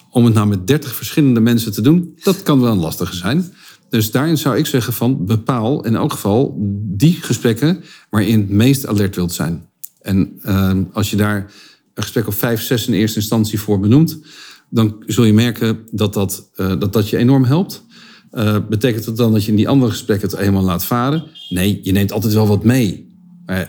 om 0.10 0.26
het 0.26 0.34
nou 0.34 0.48
met 0.48 0.68
30 0.68 0.96
verschillende 0.96 1.40
mensen 1.40 1.72
te 1.72 1.82
doen, 1.82 2.18
dat 2.24 2.44
kan 2.44 2.62
wel 2.62 2.72
een 2.72 2.78
lastige 2.78 3.16
zijn. 3.16 3.54
Dus 3.92 4.12
daarin 4.12 4.38
zou 4.38 4.58
ik 4.58 4.66
zeggen 4.66 4.94
van 4.94 5.26
bepaal 5.26 5.86
in 5.86 5.96
elk 5.96 6.12
geval 6.12 6.56
die 6.84 7.14
gesprekken 7.22 7.84
waarin 8.10 8.40
het 8.40 8.50
meest 8.50 8.88
alert 8.88 9.16
wilt 9.16 9.34
zijn. 9.34 9.70
En 10.02 10.40
uh, 10.44 10.72
als 10.94 11.10
je 11.10 11.16
daar 11.16 11.38
een 11.94 12.04
gesprek 12.04 12.28
of 12.28 12.36
vijf, 12.36 12.62
zes 12.62 12.88
in 12.88 12.94
eerste 12.94 13.20
instantie 13.20 13.60
voor 13.60 13.80
benoemt, 13.80 14.20
dan 14.70 15.04
zul 15.06 15.24
je 15.24 15.34
merken 15.34 15.80
dat 15.92 16.14
dat, 16.14 16.50
uh, 16.58 16.68
dat, 16.80 16.94
dat 16.94 17.10
je 17.10 17.18
enorm 17.18 17.44
helpt. 17.44 17.84
Uh, 18.34 18.58
betekent 18.70 19.06
dat 19.06 19.18
dan 19.18 19.32
dat 19.32 19.44
je 19.44 19.50
in 19.50 19.58
die 19.58 19.70
andere 19.70 19.92
gesprekken 19.92 20.30
het 20.30 20.38
helemaal 20.38 20.64
laat 20.64 20.86
varen? 20.86 21.24
Nee, 21.50 21.80
je 21.84 21.92
neemt 21.92 22.12
altijd 22.12 22.34
wel 22.34 22.48
wat 22.48 22.64
mee. 22.64 23.16
Maar, 23.46 23.60
uh, 23.60 23.66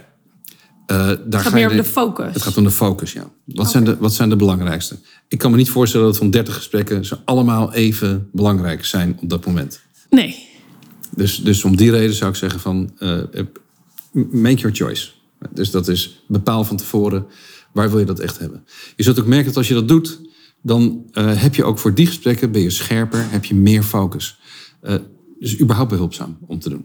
daar 0.87 1.17
het 1.31 1.37
gaat 1.37 1.53
meer 1.53 1.71
om 1.71 1.77
de 1.77 1.85
focus. 1.85 2.35
Het 2.35 2.43
gaat 2.43 2.57
om 2.57 2.65
de 2.65 2.71
focus, 2.71 3.13
ja. 3.13 3.21
Wat, 3.21 3.59
okay. 3.59 3.71
zijn 3.71 3.85
de, 3.85 3.97
wat 3.97 4.15
zijn 4.15 4.29
de 4.29 4.37
belangrijkste? 4.37 4.99
Ik 5.29 5.39
kan 5.39 5.51
me 5.51 5.57
niet 5.57 5.71
voorstellen 5.71 6.07
dat 6.07 6.17
van 6.17 6.31
30 6.31 6.55
gesprekken 6.55 7.05
ze 7.05 7.19
allemaal 7.25 7.73
even 7.73 8.29
belangrijk 8.33 8.85
zijn 8.85 9.19
op 9.21 9.29
dat 9.29 9.47
moment. 9.47 9.81
Nee. 10.15 10.49
Dus, 11.17 11.37
dus 11.37 11.65
om 11.65 11.77
die 11.77 11.91
reden 11.91 12.15
zou 12.15 12.31
ik 12.31 12.37
zeggen 12.37 12.61
van 12.61 12.93
uh, 12.99 13.23
make 14.31 14.55
your 14.55 14.77
choice. 14.77 15.11
Dus 15.51 15.71
dat 15.71 15.89
is 15.89 16.25
bepaal 16.29 16.65
van 16.65 16.77
tevoren 16.77 17.27
waar 17.73 17.91
wil 17.91 17.99
je 17.99 18.05
dat 18.05 18.21
echt 18.21 18.39
hebben. 18.39 18.65
Je 18.97 19.03
zult 19.03 19.21
ook 19.21 19.27
merken 19.27 19.47
dat 19.47 19.57
als 19.57 19.69
je 19.69 19.75
dat 19.75 19.89
doet, 19.89 20.21
dan 20.63 21.05
uh, 21.13 21.43
heb 21.43 21.55
je 21.55 21.65
ook 21.65 21.79
voor 21.79 21.95
die 21.95 22.07
gesprekken 22.07 22.53
ben 22.53 22.63
je 22.63 22.71
scherper, 22.71 23.31
heb 23.31 23.45
je 23.45 23.55
meer 23.55 23.83
focus. 23.83 24.39
Uh, 24.83 24.95
dus 25.39 25.61
überhaupt 25.61 25.91
behulpzaam 25.91 26.39
om 26.47 26.59
te 26.59 26.69
doen. 26.69 26.85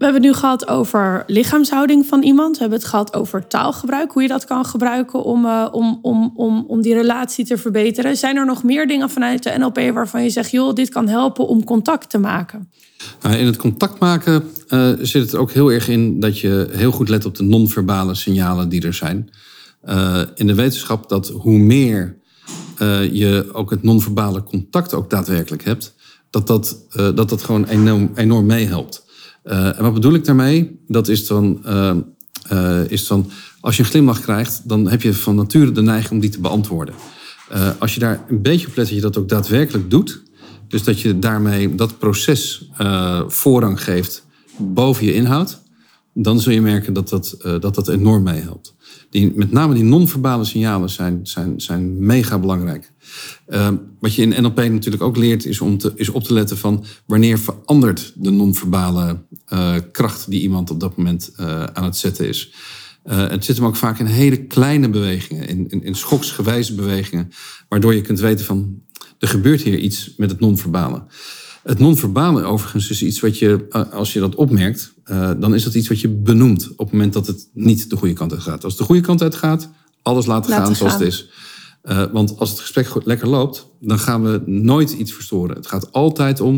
We 0.00 0.06
hebben 0.06 0.22
het 0.24 0.32
nu 0.32 0.38
gehad 0.38 0.68
over 0.68 1.24
lichaamshouding 1.26 2.06
van 2.06 2.22
iemand. 2.22 2.54
We 2.54 2.60
hebben 2.60 2.78
het 2.78 2.88
gehad 2.88 3.14
over 3.14 3.46
taalgebruik, 3.46 4.12
hoe 4.12 4.22
je 4.22 4.28
dat 4.28 4.44
kan 4.44 4.64
gebruiken 4.64 5.22
om, 5.22 5.44
uh, 5.44 5.68
om, 5.72 5.98
om, 6.02 6.32
om, 6.36 6.64
om 6.68 6.82
die 6.82 6.94
relatie 6.94 7.44
te 7.44 7.58
verbeteren. 7.58 8.16
Zijn 8.16 8.36
er 8.36 8.46
nog 8.46 8.62
meer 8.62 8.86
dingen 8.86 9.10
vanuit 9.10 9.42
de 9.42 9.54
NLP 9.58 9.78
waarvan 9.94 10.22
je 10.22 10.30
zegt, 10.30 10.50
joh, 10.50 10.74
dit 10.74 10.88
kan 10.88 11.08
helpen 11.08 11.46
om 11.46 11.64
contact 11.64 12.10
te 12.10 12.18
maken? 12.18 12.70
Uh, 13.26 13.40
in 13.40 13.46
het 13.46 13.56
contact 13.56 13.98
maken 13.98 14.44
uh, 14.68 14.90
zit 15.00 15.22
het 15.22 15.34
ook 15.34 15.50
heel 15.50 15.72
erg 15.72 15.88
in 15.88 16.20
dat 16.20 16.38
je 16.38 16.68
heel 16.72 16.92
goed 16.92 17.08
let 17.08 17.24
op 17.24 17.34
de 17.34 17.42
non-verbale 17.42 18.14
signalen 18.14 18.68
die 18.68 18.82
er 18.82 18.94
zijn. 18.94 19.30
in 20.34 20.46
de 20.46 20.54
wetenschap 20.54 21.08
dat 21.08 21.28
hoe 21.28 21.58
meer 21.58 22.18
je 23.10 23.48
ook 23.52 23.70
het 23.70 23.82
non-verbale 23.82 24.42
contact 24.42 24.94
ook 24.94 25.10
daadwerkelijk 25.10 25.64
hebt, 25.64 25.94
dat 26.30 26.46
dat, 26.46 26.86
dat, 26.94 27.28
dat 27.28 27.42
gewoon 27.42 27.64
enorm, 27.64 28.10
enorm 28.14 28.46
meehelpt. 28.46 29.08
Uh, 29.50 29.78
en 29.78 29.82
wat 29.82 29.94
bedoel 29.94 30.14
ik 30.14 30.24
daarmee? 30.24 30.80
Dat 30.86 31.08
is 31.08 31.26
dan 31.26 31.62
uh, 31.66 31.96
is 32.88 33.06
van 33.06 33.30
als 33.60 33.76
je 33.76 33.82
een 33.82 33.88
glimlach 33.88 34.20
krijgt, 34.20 34.68
dan 34.68 34.88
heb 34.88 35.02
je 35.02 35.14
van 35.14 35.34
nature 35.34 35.72
de 35.72 35.82
neiging 35.82 36.12
om 36.12 36.20
die 36.20 36.30
te 36.30 36.40
beantwoorden. 36.40 36.94
als 37.78 37.94
je 37.94 38.00
daar 38.00 38.24
een 38.28 38.42
beetje 38.42 38.66
op 38.66 38.76
let 38.76 38.86
dat 38.86 38.94
je 38.94 39.00
dat 39.00 39.16
ook 39.16 39.28
daadwerkelijk 39.28 39.90
doet, 39.90 40.22
dus 40.68 40.84
dat 40.84 41.00
je 41.00 41.18
daarmee 41.18 41.74
dat 41.74 41.98
proces 41.98 42.70
voorrang 43.26 43.84
geeft 43.84 44.26
boven 44.56 45.06
je 45.06 45.14
inhoud, 45.14 45.60
dan 46.14 46.40
zul 46.40 46.52
je 46.52 46.60
merken 46.60 46.92
dat 46.92 47.08
dat, 47.08 47.36
dat, 47.60 47.74
dat 47.74 47.88
enorm 47.88 48.22
meehelpt. 48.22 48.74
Die, 49.10 49.32
met 49.34 49.52
name 49.52 49.74
die 49.74 49.84
non-verbale 49.84 50.44
signalen 50.44 50.90
zijn, 50.90 51.20
zijn, 51.22 51.60
zijn 51.60 52.06
mega 52.06 52.38
belangrijk. 52.38 52.92
Uh, 53.48 53.68
wat 54.00 54.14
je 54.14 54.22
in 54.22 54.42
NLP 54.42 54.56
natuurlijk 54.56 55.02
ook 55.02 55.16
leert, 55.16 55.44
is 55.44 55.60
om 55.60 55.78
te, 55.78 55.92
is 55.94 56.08
op 56.08 56.24
te 56.24 56.32
letten 56.32 56.58
van 56.58 56.84
wanneer 57.06 57.38
verandert 57.38 58.12
de 58.16 58.30
non-verbale 58.30 59.22
uh, 59.52 59.74
kracht 59.92 60.30
die 60.30 60.40
iemand 60.40 60.70
op 60.70 60.80
dat 60.80 60.96
moment 60.96 61.32
uh, 61.40 61.64
aan 61.64 61.84
het 61.84 61.96
zetten 61.96 62.28
is. 62.28 62.52
Uh, 63.04 63.28
het 63.28 63.44
zit 63.44 63.56
hem 63.56 63.66
ook 63.66 63.76
vaak 63.76 63.98
in 63.98 64.06
hele 64.06 64.46
kleine 64.46 64.88
bewegingen, 64.88 65.48
in, 65.48 65.68
in, 65.68 65.84
in 65.84 65.94
schoksgewijze 65.94 66.74
bewegingen, 66.74 67.30
waardoor 67.68 67.94
je 67.94 68.00
kunt 68.00 68.20
weten 68.20 68.44
van 68.44 68.82
er 69.18 69.28
gebeurt 69.28 69.62
hier 69.62 69.78
iets 69.78 70.14
met 70.16 70.30
het 70.30 70.40
non-verbale. 70.40 71.04
Het 71.62 71.78
non-verbale 71.78 72.42
overigens 72.42 72.90
is 72.90 73.02
iets 73.02 73.20
wat 73.20 73.38
je, 73.38 73.66
als 73.92 74.12
je 74.12 74.20
dat 74.20 74.34
opmerkt, 74.34 74.92
uh, 75.10 75.30
dan 75.38 75.54
is 75.54 75.64
dat 75.64 75.74
iets 75.74 75.88
wat 75.88 76.00
je 76.00 76.08
benoemt 76.08 76.70
op 76.70 76.78
het 76.78 76.92
moment 76.92 77.12
dat 77.12 77.26
het 77.26 77.48
niet 77.52 77.90
de 77.90 77.96
goede 77.96 78.14
kant 78.14 78.32
uit 78.32 78.42
gaat. 78.42 78.64
Als 78.64 78.72
het 78.72 78.82
de 78.82 78.86
goede 78.86 79.00
kant 79.00 79.22
uit 79.22 79.34
gaat, 79.34 79.70
alles 80.02 80.26
laten, 80.26 80.52
gaan 80.52 80.76
zoals 80.76 80.92
het 80.92 81.02
is. 81.02 81.30
Uh, 81.84 82.04
want 82.12 82.38
als 82.38 82.50
het 82.50 82.60
gesprek 82.60 83.04
lekker 83.04 83.28
loopt, 83.28 83.66
dan 83.80 83.98
gaan 83.98 84.22
we 84.22 84.42
nooit 84.46 84.90
iets 84.90 85.12
verstoren. 85.12 85.56
Het 85.56 85.66
gaat 85.66 85.92
altijd 85.92 86.40
om, 86.40 86.56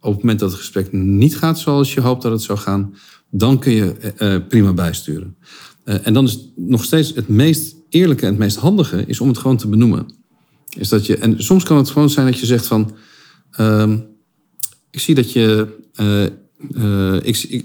op 0.00 0.12
het 0.12 0.20
moment 0.20 0.38
dat 0.38 0.50
het 0.50 0.58
gesprek 0.58 0.92
niet 0.92 1.36
gaat 1.36 1.58
zoals 1.58 1.94
je 1.94 2.00
hoopt 2.00 2.22
dat 2.22 2.32
het 2.32 2.42
zou 2.42 2.58
gaan, 2.58 2.94
dan 3.30 3.58
kun 3.58 3.72
je 3.72 4.14
uh, 4.18 4.48
prima 4.48 4.72
bijsturen. 4.72 5.36
en 5.84 6.12
dan 6.12 6.24
is 6.24 6.52
nog 6.56 6.84
steeds 6.84 7.14
het 7.14 7.28
meest 7.28 7.74
eerlijke 7.88 8.22
en 8.22 8.30
het 8.30 8.38
meest 8.38 8.56
handige, 8.56 9.06
is 9.06 9.20
om 9.20 9.28
het 9.28 9.38
gewoon 9.38 9.56
te 9.56 9.68
benoemen. 9.68 10.14
Is 10.78 10.88
dat 10.88 11.06
je, 11.06 11.16
en 11.16 11.42
soms 11.42 11.64
kan 11.64 11.76
het 11.76 11.90
gewoon 11.90 12.10
zijn 12.10 12.26
dat 12.26 12.38
je 12.38 12.46
zegt 12.46 12.66
van, 12.66 12.94
ehm, 13.50 13.98
ik 14.90 15.00
zie 15.00 15.14
dat 15.14 15.32
je, 15.32 15.66
ik, 17.22 17.38
ik 17.38 17.64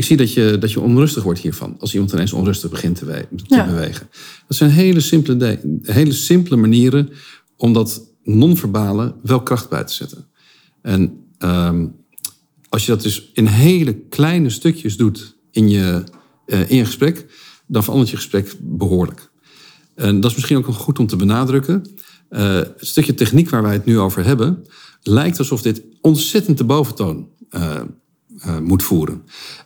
ik 0.00 0.06
zie 0.06 0.16
dat 0.16 0.32
je, 0.32 0.56
dat 0.58 0.72
je 0.72 0.80
onrustig 0.80 1.22
wordt 1.22 1.40
hiervan. 1.40 1.76
Als 1.78 1.92
iemand 1.92 2.12
ineens 2.12 2.32
onrustig 2.32 2.70
begint 2.70 2.96
te, 2.96 3.26
te 3.46 3.64
bewegen. 3.66 4.08
Dat 4.48 4.56
zijn 4.56 4.70
hele 4.70 5.00
simpele, 5.00 5.60
hele 5.82 6.12
simpele 6.12 6.56
manieren 6.56 7.08
om 7.56 7.72
dat 7.72 8.02
non-verbale 8.22 9.14
wel 9.22 9.42
kracht 9.42 9.68
bij 9.68 9.84
te 9.84 9.92
zetten. 9.92 10.26
En 10.82 11.24
um, 11.38 11.94
als 12.68 12.86
je 12.86 12.92
dat 12.92 13.02
dus 13.02 13.30
in 13.32 13.46
hele 13.46 13.94
kleine 13.94 14.50
stukjes 14.50 14.96
doet 14.96 15.36
in 15.50 15.68
je, 15.68 16.04
uh, 16.46 16.70
in 16.70 16.76
je 16.76 16.84
gesprek, 16.84 17.26
dan 17.66 17.82
verandert 17.82 18.10
je 18.10 18.16
gesprek 18.16 18.54
behoorlijk. 18.60 19.30
En 19.94 20.20
dat 20.20 20.30
is 20.30 20.36
misschien 20.36 20.56
ook 20.56 20.66
goed 20.66 20.98
om 20.98 21.06
te 21.06 21.16
benadrukken. 21.16 21.86
Het 22.30 22.76
stukje 22.76 23.14
techniek 23.14 23.50
waar 23.50 23.62
wij 23.62 23.72
het 23.72 23.84
nu 23.84 23.98
over 23.98 24.24
hebben, 24.24 24.66
lijkt 25.02 25.38
alsof 25.38 25.62
dit 25.62 25.82
ontzettend 26.00 26.58
de 26.58 26.64
boventoon 26.64 27.28
uh, 27.50 27.80
uh, 28.46 28.58
moet 28.58 28.82
voeren. 28.82 29.22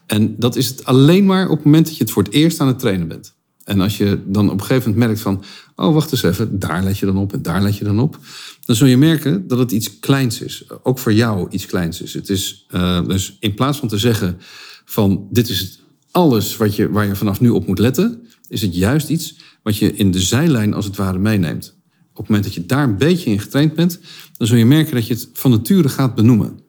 En 0.07 0.35
dat 0.39 0.57
is 0.57 0.69
het 0.69 0.85
alleen 0.85 1.27
maar 1.27 1.49
op 1.49 1.57
het 1.57 1.65
moment 1.65 1.87
dat 1.87 1.97
je 1.97 2.03
het 2.03 2.13
voor 2.13 2.23
het 2.23 2.33
eerst 2.33 2.61
aan 2.61 2.67
het 2.67 2.79
trainen 2.79 3.09
bent. 3.09 3.35
En 3.65 3.81
als 3.81 3.97
je 3.97 4.23
dan 4.27 4.51
op 4.51 4.61
een 4.61 4.67
gegeven 4.67 4.91
moment 4.91 5.07
merkt 5.07 5.21
van, 5.21 5.45
oh 5.77 5.95
wacht 5.95 6.13
eens 6.13 6.23
even, 6.23 6.59
daar 6.59 6.83
let 6.83 6.99
je 6.99 7.07
dan 7.07 7.17
op 7.17 7.33
en 7.33 7.43
daar 7.43 7.63
let 7.63 7.77
je 7.77 7.85
dan 7.85 8.01
op. 8.01 8.19
Dan 8.65 8.77
zul 8.77 8.87
je 8.87 8.97
merken 8.97 9.49
dat 9.49 9.59
het 9.59 9.73
iets 9.73 9.99
kleins 9.99 10.41
is. 10.41 10.65
Ook 10.83 10.99
voor 10.99 11.13
jou 11.13 11.51
iets 11.51 11.67
kleins 11.67 12.03
is. 12.03 12.15
Het 12.15 12.29
is 12.29 12.67
dus 13.07 13.37
in 13.41 13.55
plaats 13.55 13.79
van 13.79 13.89
te 13.89 13.99
zeggen 13.99 14.39
van 14.85 15.29
dit 15.31 15.49
is 15.49 15.81
alles 16.11 16.57
wat 16.57 16.77
je, 16.77 16.91
waar 16.91 17.07
je 17.07 17.17
vanaf 17.17 17.41
nu 17.41 17.49
op 17.49 17.67
moet 17.67 17.79
letten, 17.79 18.27
is 18.49 18.63
het 18.63 18.77
juist 18.77 19.09
iets 19.09 19.37
wat 19.63 19.77
je 19.77 19.93
in 19.93 20.11
de 20.11 20.21
zijlijn 20.21 20.75
als 20.75 20.85
het 20.85 20.97
ware 20.97 21.19
meeneemt. 21.19 21.77
Op 22.15 22.21
het 22.21 22.29
moment 22.29 22.45
dat 22.45 22.55
je 22.55 22.67
daar 22.67 22.85
een 22.85 22.99
beetje 22.99 23.31
in 23.31 23.41
getraind 23.41 23.75
bent, 23.75 23.99
dan 24.37 24.47
zul 24.47 24.57
je 24.57 24.65
merken 24.65 24.95
dat 24.95 25.07
je 25.07 25.15
het 25.15 25.29
van 25.33 25.51
nature 25.51 25.89
gaat 25.89 26.15
benoemen. 26.15 26.61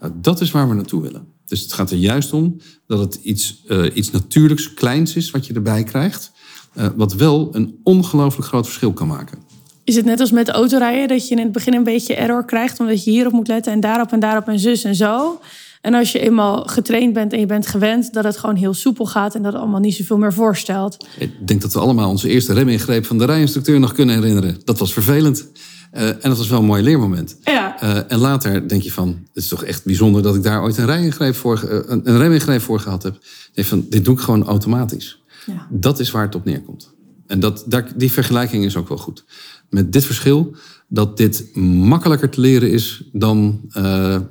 Nou, 0.00 0.12
dat 0.16 0.40
is 0.40 0.50
waar 0.50 0.68
we 0.68 0.74
naartoe 0.74 1.02
willen. 1.02 1.26
Dus 1.46 1.60
het 1.60 1.72
gaat 1.72 1.90
er 1.90 1.96
juist 1.96 2.32
om 2.32 2.60
dat 2.86 2.98
het 2.98 3.14
iets, 3.14 3.62
uh, 3.68 3.96
iets 3.96 4.10
natuurlijks, 4.10 4.74
kleins 4.74 5.16
is 5.16 5.30
wat 5.30 5.46
je 5.46 5.54
erbij 5.54 5.84
krijgt. 5.84 6.32
Uh, 6.76 6.86
wat 6.96 7.14
wel 7.14 7.48
een 7.52 7.80
ongelooflijk 7.82 8.48
groot 8.48 8.66
verschil 8.66 8.92
kan 8.92 9.06
maken. 9.06 9.38
Is 9.84 9.96
het 9.96 10.04
net 10.04 10.20
als 10.20 10.30
met 10.30 10.48
autorijden, 10.48 11.08
dat 11.08 11.28
je 11.28 11.34
in 11.34 11.42
het 11.42 11.52
begin 11.52 11.74
een 11.74 11.84
beetje 11.84 12.14
error 12.14 12.44
krijgt, 12.44 12.80
omdat 12.80 13.04
je 13.04 13.10
hierop 13.10 13.32
moet 13.32 13.48
letten 13.48 13.72
en 13.72 13.80
daarop 13.80 14.12
en 14.12 14.20
daarop 14.20 14.48
en 14.48 14.58
zus 14.58 14.84
en 14.84 14.94
zo? 14.94 15.40
En 15.80 15.94
als 15.94 16.12
je 16.12 16.18
eenmaal 16.18 16.64
getraind 16.64 17.12
bent 17.12 17.32
en 17.32 17.40
je 17.40 17.46
bent 17.46 17.66
gewend, 17.66 18.12
dat 18.12 18.24
het 18.24 18.36
gewoon 18.36 18.56
heel 18.56 18.74
soepel 18.74 19.06
gaat 19.06 19.34
en 19.34 19.42
dat 19.42 19.52
het 19.52 19.60
allemaal 19.60 19.80
niet 19.80 19.94
zoveel 19.94 20.18
meer 20.18 20.32
voorstelt. 20.32 21.06
Ik 21.18 21.46
denk 21.46 21.60
dat 21.60 21.72
we 21.72 21.78
allemaal 21.78 22.10
onze 22.10 22.28
eerste 22.28 22.52
remingreep 22.52 23.06
van 23.06 23.18
de 23.18 23.24
rijinstructeur 23.24 23.80
nog 23.80 23.92
kunnen 23.92 24.14
herinneren. 24.14 24.60
Dat 24.64 24.78
was 24.78 24.92
vervelend. 24.92 25.46
Uh, 25.92 26.08
en 26.08 26.18
dat 26.22 26.36
was 26.36 26.48
wel 26.48 26.58
een 26.58 26.64
mooi 26.64 26.82
leermoment. 26.82 27.36
Ja. 27.44 27.82
Uh, 27.82 28.12
en 28.12 28.18
later 28.18 28.68
denk 28.68 28.82
je 28.82 28.92
van, 28.92 29.08
het 29.08 29.42
is 29.42 29.48
toch 29.48 29.64
echt 29.64 29.84
bijzonder 29.84 30.22
dat 30.22 30.34
ik 30.34 30.42
daar 30.42 30.62
ooit 30.62 30.76
een, 30.76 30.86
rijingreep 30.86 31.34
voor, 31.34 31.68
uh, 31.70 31.78
een 31.86 32.18
remingreep 32.18 32.60
voor 32.60 32.80
gehad 32.80 33.02
heb. 33.02 33.18
Denk 33.52 33.68
van, 33.68 33.86
dit 33.88 34.04
doe 34.04 34.14
ik 34.14 34.20
gewoon 34.20 34.44
automatisch. 34.44 35.22
Ja. 35.46 35.66
Dat 35.70 36.00
is 36.00 36.10
waar 36.10 36.24
het 36.24 36.34
op 36.34 36.44
neerkomt. 36.44 36.94
En 37.26 37.40
dat, 37.40 37.64
daar, 37.66 37.92
die 37.96 38.12
vergelijking 38.12 38.64
is 38.64 38.76
ook 38.76 38.88
wel 38.88 38.98
goed. 38.98 39.24
Met 39.70 39.92
dit 39.92 40.04
verschil 40.04 40.54
dat 40.88 41.16
dit 41.16 41.56
makkelijker 41.56 42.30
te 42.30 42.40
leren 42.40 42.70
is 42.70 43.02
dan, 43.12 43.60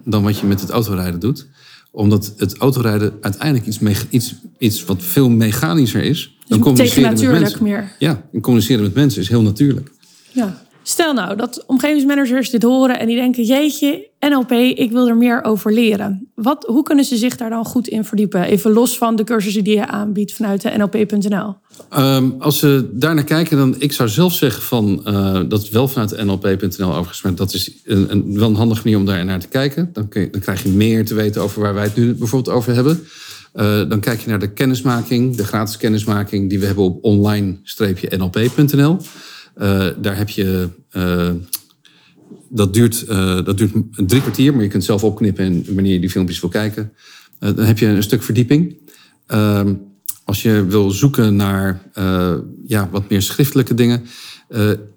dan 0.06 0.24
wat 0.24 0.40
je 0.40 0.48
met 0.48 0.62
het 0.62 0.70
autorijden 0.70 1.20
doet. 1.20 1.48
Omdat 1.92 2.34
het 2.38 2.58
autorijden 2.58 3.14
uiteindelijk 3.22 3.66
iets, 3.66 3.80
iets, 4.10 4.36
iets 4.58 4.86
wat 4.86 5.04
veel 5.04 5.30
mechanischer 5.30 6.04
is. 6.04 6.38
Dan 6.48 6.60
communiceren 6.60 7.12
met 7.12 7.22
mensen. 7.22 7.64
meer. 7.64 7.96
Ja, 8.00 8.24
en 8.34 8.42
communiceren 8.42 8.84
met 8.84 8.94
mensen 8.94 9.22
is 9.22 9.30
heel 9.30 9.42
natuurlijk. 9.42 9.92
Ja. 10.32 10.68
Stel 10.84 11.14
nou 11.14 11.36
dat 11.36 11.64
omgevingsmanagers 11.68 12.50
dit 12.50 12.64
horen 12.64 13.00
en 13.00 13.08
die 13.08 13.16
denken: 13.16 13.44
jeetje, 13.44 14.08
NLP, 14.20 14.52
ik 14.52 14.92
wil 14.92 15.08
er 15.08 15.18
meer 15.18 15.44
over 15.44 15.74
leren. 15.74 16.28
Wat, 16.36 16.66
hoe 16.68 16.84
kunnen 16.84 17.06
ze 17.06 17.18
zich 17.18 17.38
daar 17.38 17.50
dan 17.50 17.66
goed 17.66 17.88
in 17.88 18.06
verdiepen? 18.06 18.44
Even 18.44 18.72
los 18.72 18.98
van 18.98 19.16
de 19.16 19.24
cursussen 19.24 19.64
die 19.64 19.76
je 19.76 19.88
aanbiedt 19.88 20.34
vanuit 20.34 20.62
de 20.62 20.74
NLP.nl. 20.78 21.48
Um, 21.48 21.56
ehm, 21.90 22.30
als 22.40 22.60
ze 22.60 22.90
daar 22.94 23.16
naar 23.16 23.24
kijken, 23.24 23.58
dan 23.58 23.76
ik 23.78 23.92
zou 23.94 24.10
zelf 24.10 24.34
zeggen 24.34 24.64
van 24.64 25.02
uh, 25.06 25.40
dat 25.48 25.70
wel 25.70 25.88
vanuit 25.88 26.24
NLP.nl 26.26 26.96
overigens, 26.96 27.36
dat 27.36 27.54
is 27.54 27.72
een, 27.84 28.12
een, 28.12 28.40
wel 28.40 28.50
een 28.50 28.56
handige 28.56 28.82
manier 28.84 29.00
om 29.00 29.06
daar 29.06 29.26
naar 29.26 29.40
te 29.40 29.48
kijken. 29.48 29.90
Dan, 29.94 30.08
kun 30.08 30.22
je, 30.22 30.30
dan 30.30 30.42
krijg 30.42 30.64
je 30.64 30.70
meer 30.70 31.06
te 31.06 31.14
weten 31.14 31.42
over 31.42 31.62
waar 31.62 31.74
wij 31.74 31.84
het 31.84 31.96
nu 31.96 32.14
bijvoorbeeld 32.14 32.56
over 32.56 32.74
hebben. 32.74 33.04
Uh, 33.56 33.90
dan 33.90 34.00
kijk 34.00 34.20
je 34.20 34.30
naar 34.30 34.40
de 34.40 34.54
kennismaking, 34.54 35.36
de 35.36 35.46
gratis 35.46 35.78
kennismaking 35.78 36.50
die 36.50 36.60
we 36.60 36.66
hebben 36.66 36.84
op 36.84 37.04
online-nlp.nl. 37.04 38.98
Uh, 39.60 39.88
daar 39.98 40.18
heb 40.18 40.30
je. 40.30 40.70
Uh, 40.92 41.30
dat, 42.50 42.74
duurt, 42.74 43.06
uh, 43.10 43.46
dat 43.46 43.58
duurt 43.58 43.72
drie 43.96 44.22
kwartier, 44.22 44.54
maar 44.54 44.64
je 44.64 44.70
kunt 44.70 44.84
zelf 44.84 45.04
opknippen 45.04 45.46
en 45.46 45.64
wanneer 45.74 45.94
je 45.94 46.00
die 46.00 46.10
filmpjes 46.10 46.40
wil 46.40 46.50
kijken. 46.50 46.94
dan 47.40 47.60
heb 47.60 47.78
je 47.78 47.86
een 47.86 48.04
stuk 48.04 48.24
verdieping. 48.24 48.78
Ehm, 49.28 49.74
als 50.24 50.42
je 50.42 50.66
wil 50.66 50.92
zoeken 50.92 51.36
naar 51.36 51.82
ja, 52.66 52.90
wat 52.92 53.10
meer 53.10 53.22
schriftelijke 53.22 53.74
dingen. 53.74 54.06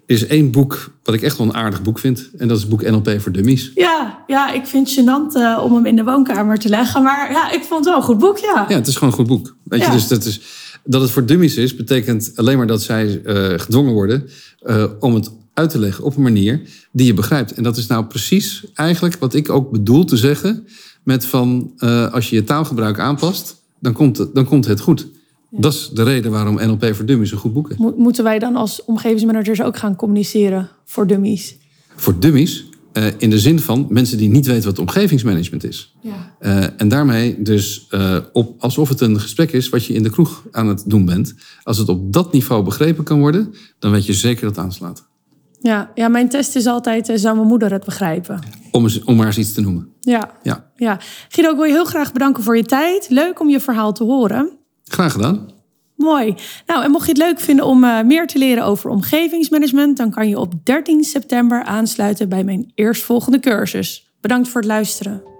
is 0.05 0.27
één 0.27 0.51
boek 0.51 0.91
wat 1.03 1.15
ik 1.15 1.21
echt 1.21 1.37
wel 1.37 1.47
een 1.47 1.53
aardig 1.53 1.81
boek 1.81 1.99
vind. 1.99 2.29
En 2.37 2.47
dat 2.47 2.57
is 2.57 2.63
het 2.63 2.71
boek 2.71 2.81
NLP 2.81 3.21
voor 3.21 3.31
Dummies. 3.31 3.71
Ja, 3.75 4.23
ja 4.27 4.51
ik 4.51 4.65
vind 4.65 4.89
het 4.89 4.99
gênant 4.99 5.61
om 5.63 5.75
hem 5.75 5.85
in 5.85 5.95
de 5.95 6.03
woonkamer 6.03 6.57
te 6.57 6.69
leggen. 6.69 7.03
Maar 7.03 7.31
ja, 7.31 7.51
ik 7.51 7.63
vond 7.63 7.85
het 7.85 7.85
wel 7.85 7.95
een 7.95 8.07
goed 8.07 8.17
boek, 8.17 8.37
ja. 8.37 8.65
Ja, 8.67 8.75
het 8.75 8.87
is 8.87 8.93
gewoon 8.93 9.09
een 9.09 9.15
goed 9.15 9.27
boek. 9.27 9.55
Weet 9.63 9.79
ja. 9.79 9.85
je, 9.85 9.91
dus 9.91 10.07
dat 10.07 10.25
is 10.25 10.41
dat 10.83 11.01
het 11.01 11.11
voor 11.11 11.25
dummies 11.25 11.55
is, 11.55 11.75
betekent 11.75 12.31
alleen 12.35 12.57
maar 12.57 12.67
dat 12.67 12.81
zij 12.81 13.21
uh, 13.25 13.59
gedwongen 13.59 13.93
worden 13.93 14.29
uh, 14.63 14.85
om 14.99 15.13
het 15.13 15.31
uit 15.53 15.69
te 15.69 15.79
leggen 15.79 16.03
op 16.03 16.15
een 16.15 16.21
manier 16.21 16.61
die 16.91 17.05
je 17.05 17.13
begrijpt. 17.13 17.53
En 17.53 17.63
dat 17.63 17.77
is 17.77 17.87
nou 17.87 18.05
precies 18.05 18.65
eigenlijk 18.73 19.15
wat 19.19 19.33
ik 19.33 19.49
ook 19.49 19.71
bedoel 19.71 20.05
te 20.05 20.17
zeggen 20.17 20.67
met 21.03 21.25
van 21.25 21.73
uh, 21.77 22.13
als 22.13 22.29
je 22.29 22.35
je 22.35 22.43
taalgebruik 22.43 22.99
aanpast, 22.99 23.61
dan 23.79 23.93
komt 23.93 24.17
het, 24.17 24.35
dan 24.35 24.45
komt 24.45 24.65
het 24.65 24.79
goed. 24.79 25.07
Ja. 25.49 25.59
Dat 25.59 25.73
is 25.73 25.89
de 25.93 26.03
reden 26.03 26.31
waarom 26.31 26.55
NLP 26.55 26.95
voor 26.95 27.05
Dummies 27.05 27.31
een 27.31 27.37
goed 27.37 27.53
boek 27.53 27.69
is. 27.69 27.77
Moeten 27.97 28.23
wij 28.23 28.39
dan 28.39 28.55
als 28.55 28.85
omgevingsmanagers 28.85 29.61
ook 29.61 29.77
gaan 29.77 29.95
communiceren 29.95 30.69
voor 30.85 31.07
dummies? 31.07 31.55
Voor 31.95 32.19
dummies? 32.19 32.65
Uh, 32.93 33.05
in 33.17 33.29
de 33.29 33.39
zin 33.39 33.59
van 33.59 33.85
mensen 33.89 34.17
die 34.17 34.29
niet 34.29 34.45
weten 34.45 34.69
wat 34.69 34.79
omgevingsmanagement 34.79 35.63
is. 35.63 35.95
Ja. 36.01 36.35
Uh, 36.41 36.65
en 36.77 36.87
daarmee 36.87 37.41
dus 37.41 37.87
uh, 37.91 38.17
op, 38.33 38.61
alsof 38.61 38.89
het 38.89 39.01
een 39.01 39.19
gesprek 39.19 39.51
is 39.51 39.69
wat 39.69 39.85
je 39.85 39.93
in 39.93 40.03
de 40.03 40.09
kroeg 40.09 40.43
aan 40.51 40.67
het 40.67 40.83
doen 40.85 41.05
bent. 41.05 41.33
Als 41.63 41.77
het 41.77 41.89
op 41.89 42.13
dat 42.13 42.33
niveau 42.33 42.63
begrepen 42.63 43.03
kan 43.03 43.19
worden, 43.19 43.53
dan 43.79 43.91
weet 43.91 44.05
je 44.05 44.13
zeker 44.13 44.45
dat 44.45 44.55
het 44.55 44.65
aanslaat. 44.65 45.07
Ja, 45.59 45.91
ja 45.95 46.07
mijn 46.07 46.29
test 46.29 46.55
is 46.55 46.65
altijd, 46.65 47.11
zou 47.15 47.35
mijn 47.35 47.47
moeder 47.47 47.71
het 47.71 47.85
begrijpen? 47.85 48.39
Om, 48.71 48.83
eens, 48.83 49.03
om 49.03 49.15
maar 49.15 49.25
eens 49.25 49.37
iets 49.37 49.53
te 49.53 49.61
noemen. 49.61 49.87
Ja. 49.99 50.31
ja. 50.43 50.71
ja. 50.75 50.99
Guido, 51.29 51.51
ik 51.51 51.57
wil 51.57 51.65
je 51.65 51.71
heel 51.71 51.85
graag 51.85 52.11
bedanken 52.11 52.43
voor 52.43 52.57
je 52.57 52.63
tijd. 52.63 53.05
Leuk 53.09 53.39
om 53.39 53.49
je 53.49 53.59
verhaal 53.59 53.93
te 53.93 54.03
horen. 54.03 54.51
Graag 54.83 55.11
gedaan. 55.11 55.52
Mooi. 55.95 56.35
Nou, 56.65 56.83
en 56.83 56.91
mocht 56.91 57.05
je 57.05 57.11
het 57.11 57.21
leuk 57.21 57.39
vinden 57.39 57.65
om 57.65 57.83
uh, 57.83 58.01
meer 58.01 58.27
te 58.27 58.37
leren 58.37 58.63
over 58.63 58.89
omgevingsmanagement, 58.89 59.97
dan 59.97 60.11
kan 60.11 60.29
je 60.29 60.39
op 60.39 60.53
13 60.63 61.03
september 61.03 61.63
aansluiten 61.63 62.29
bij 62.29 62.43
mijn 62.43 62.71
eerstvolgende 62.75 63.39
cursus. 63.39 64.11
Bedankt 64.21 64.47
voor 64.47 64.61
het 64.61 64.69
luisteren. 64.69 65.32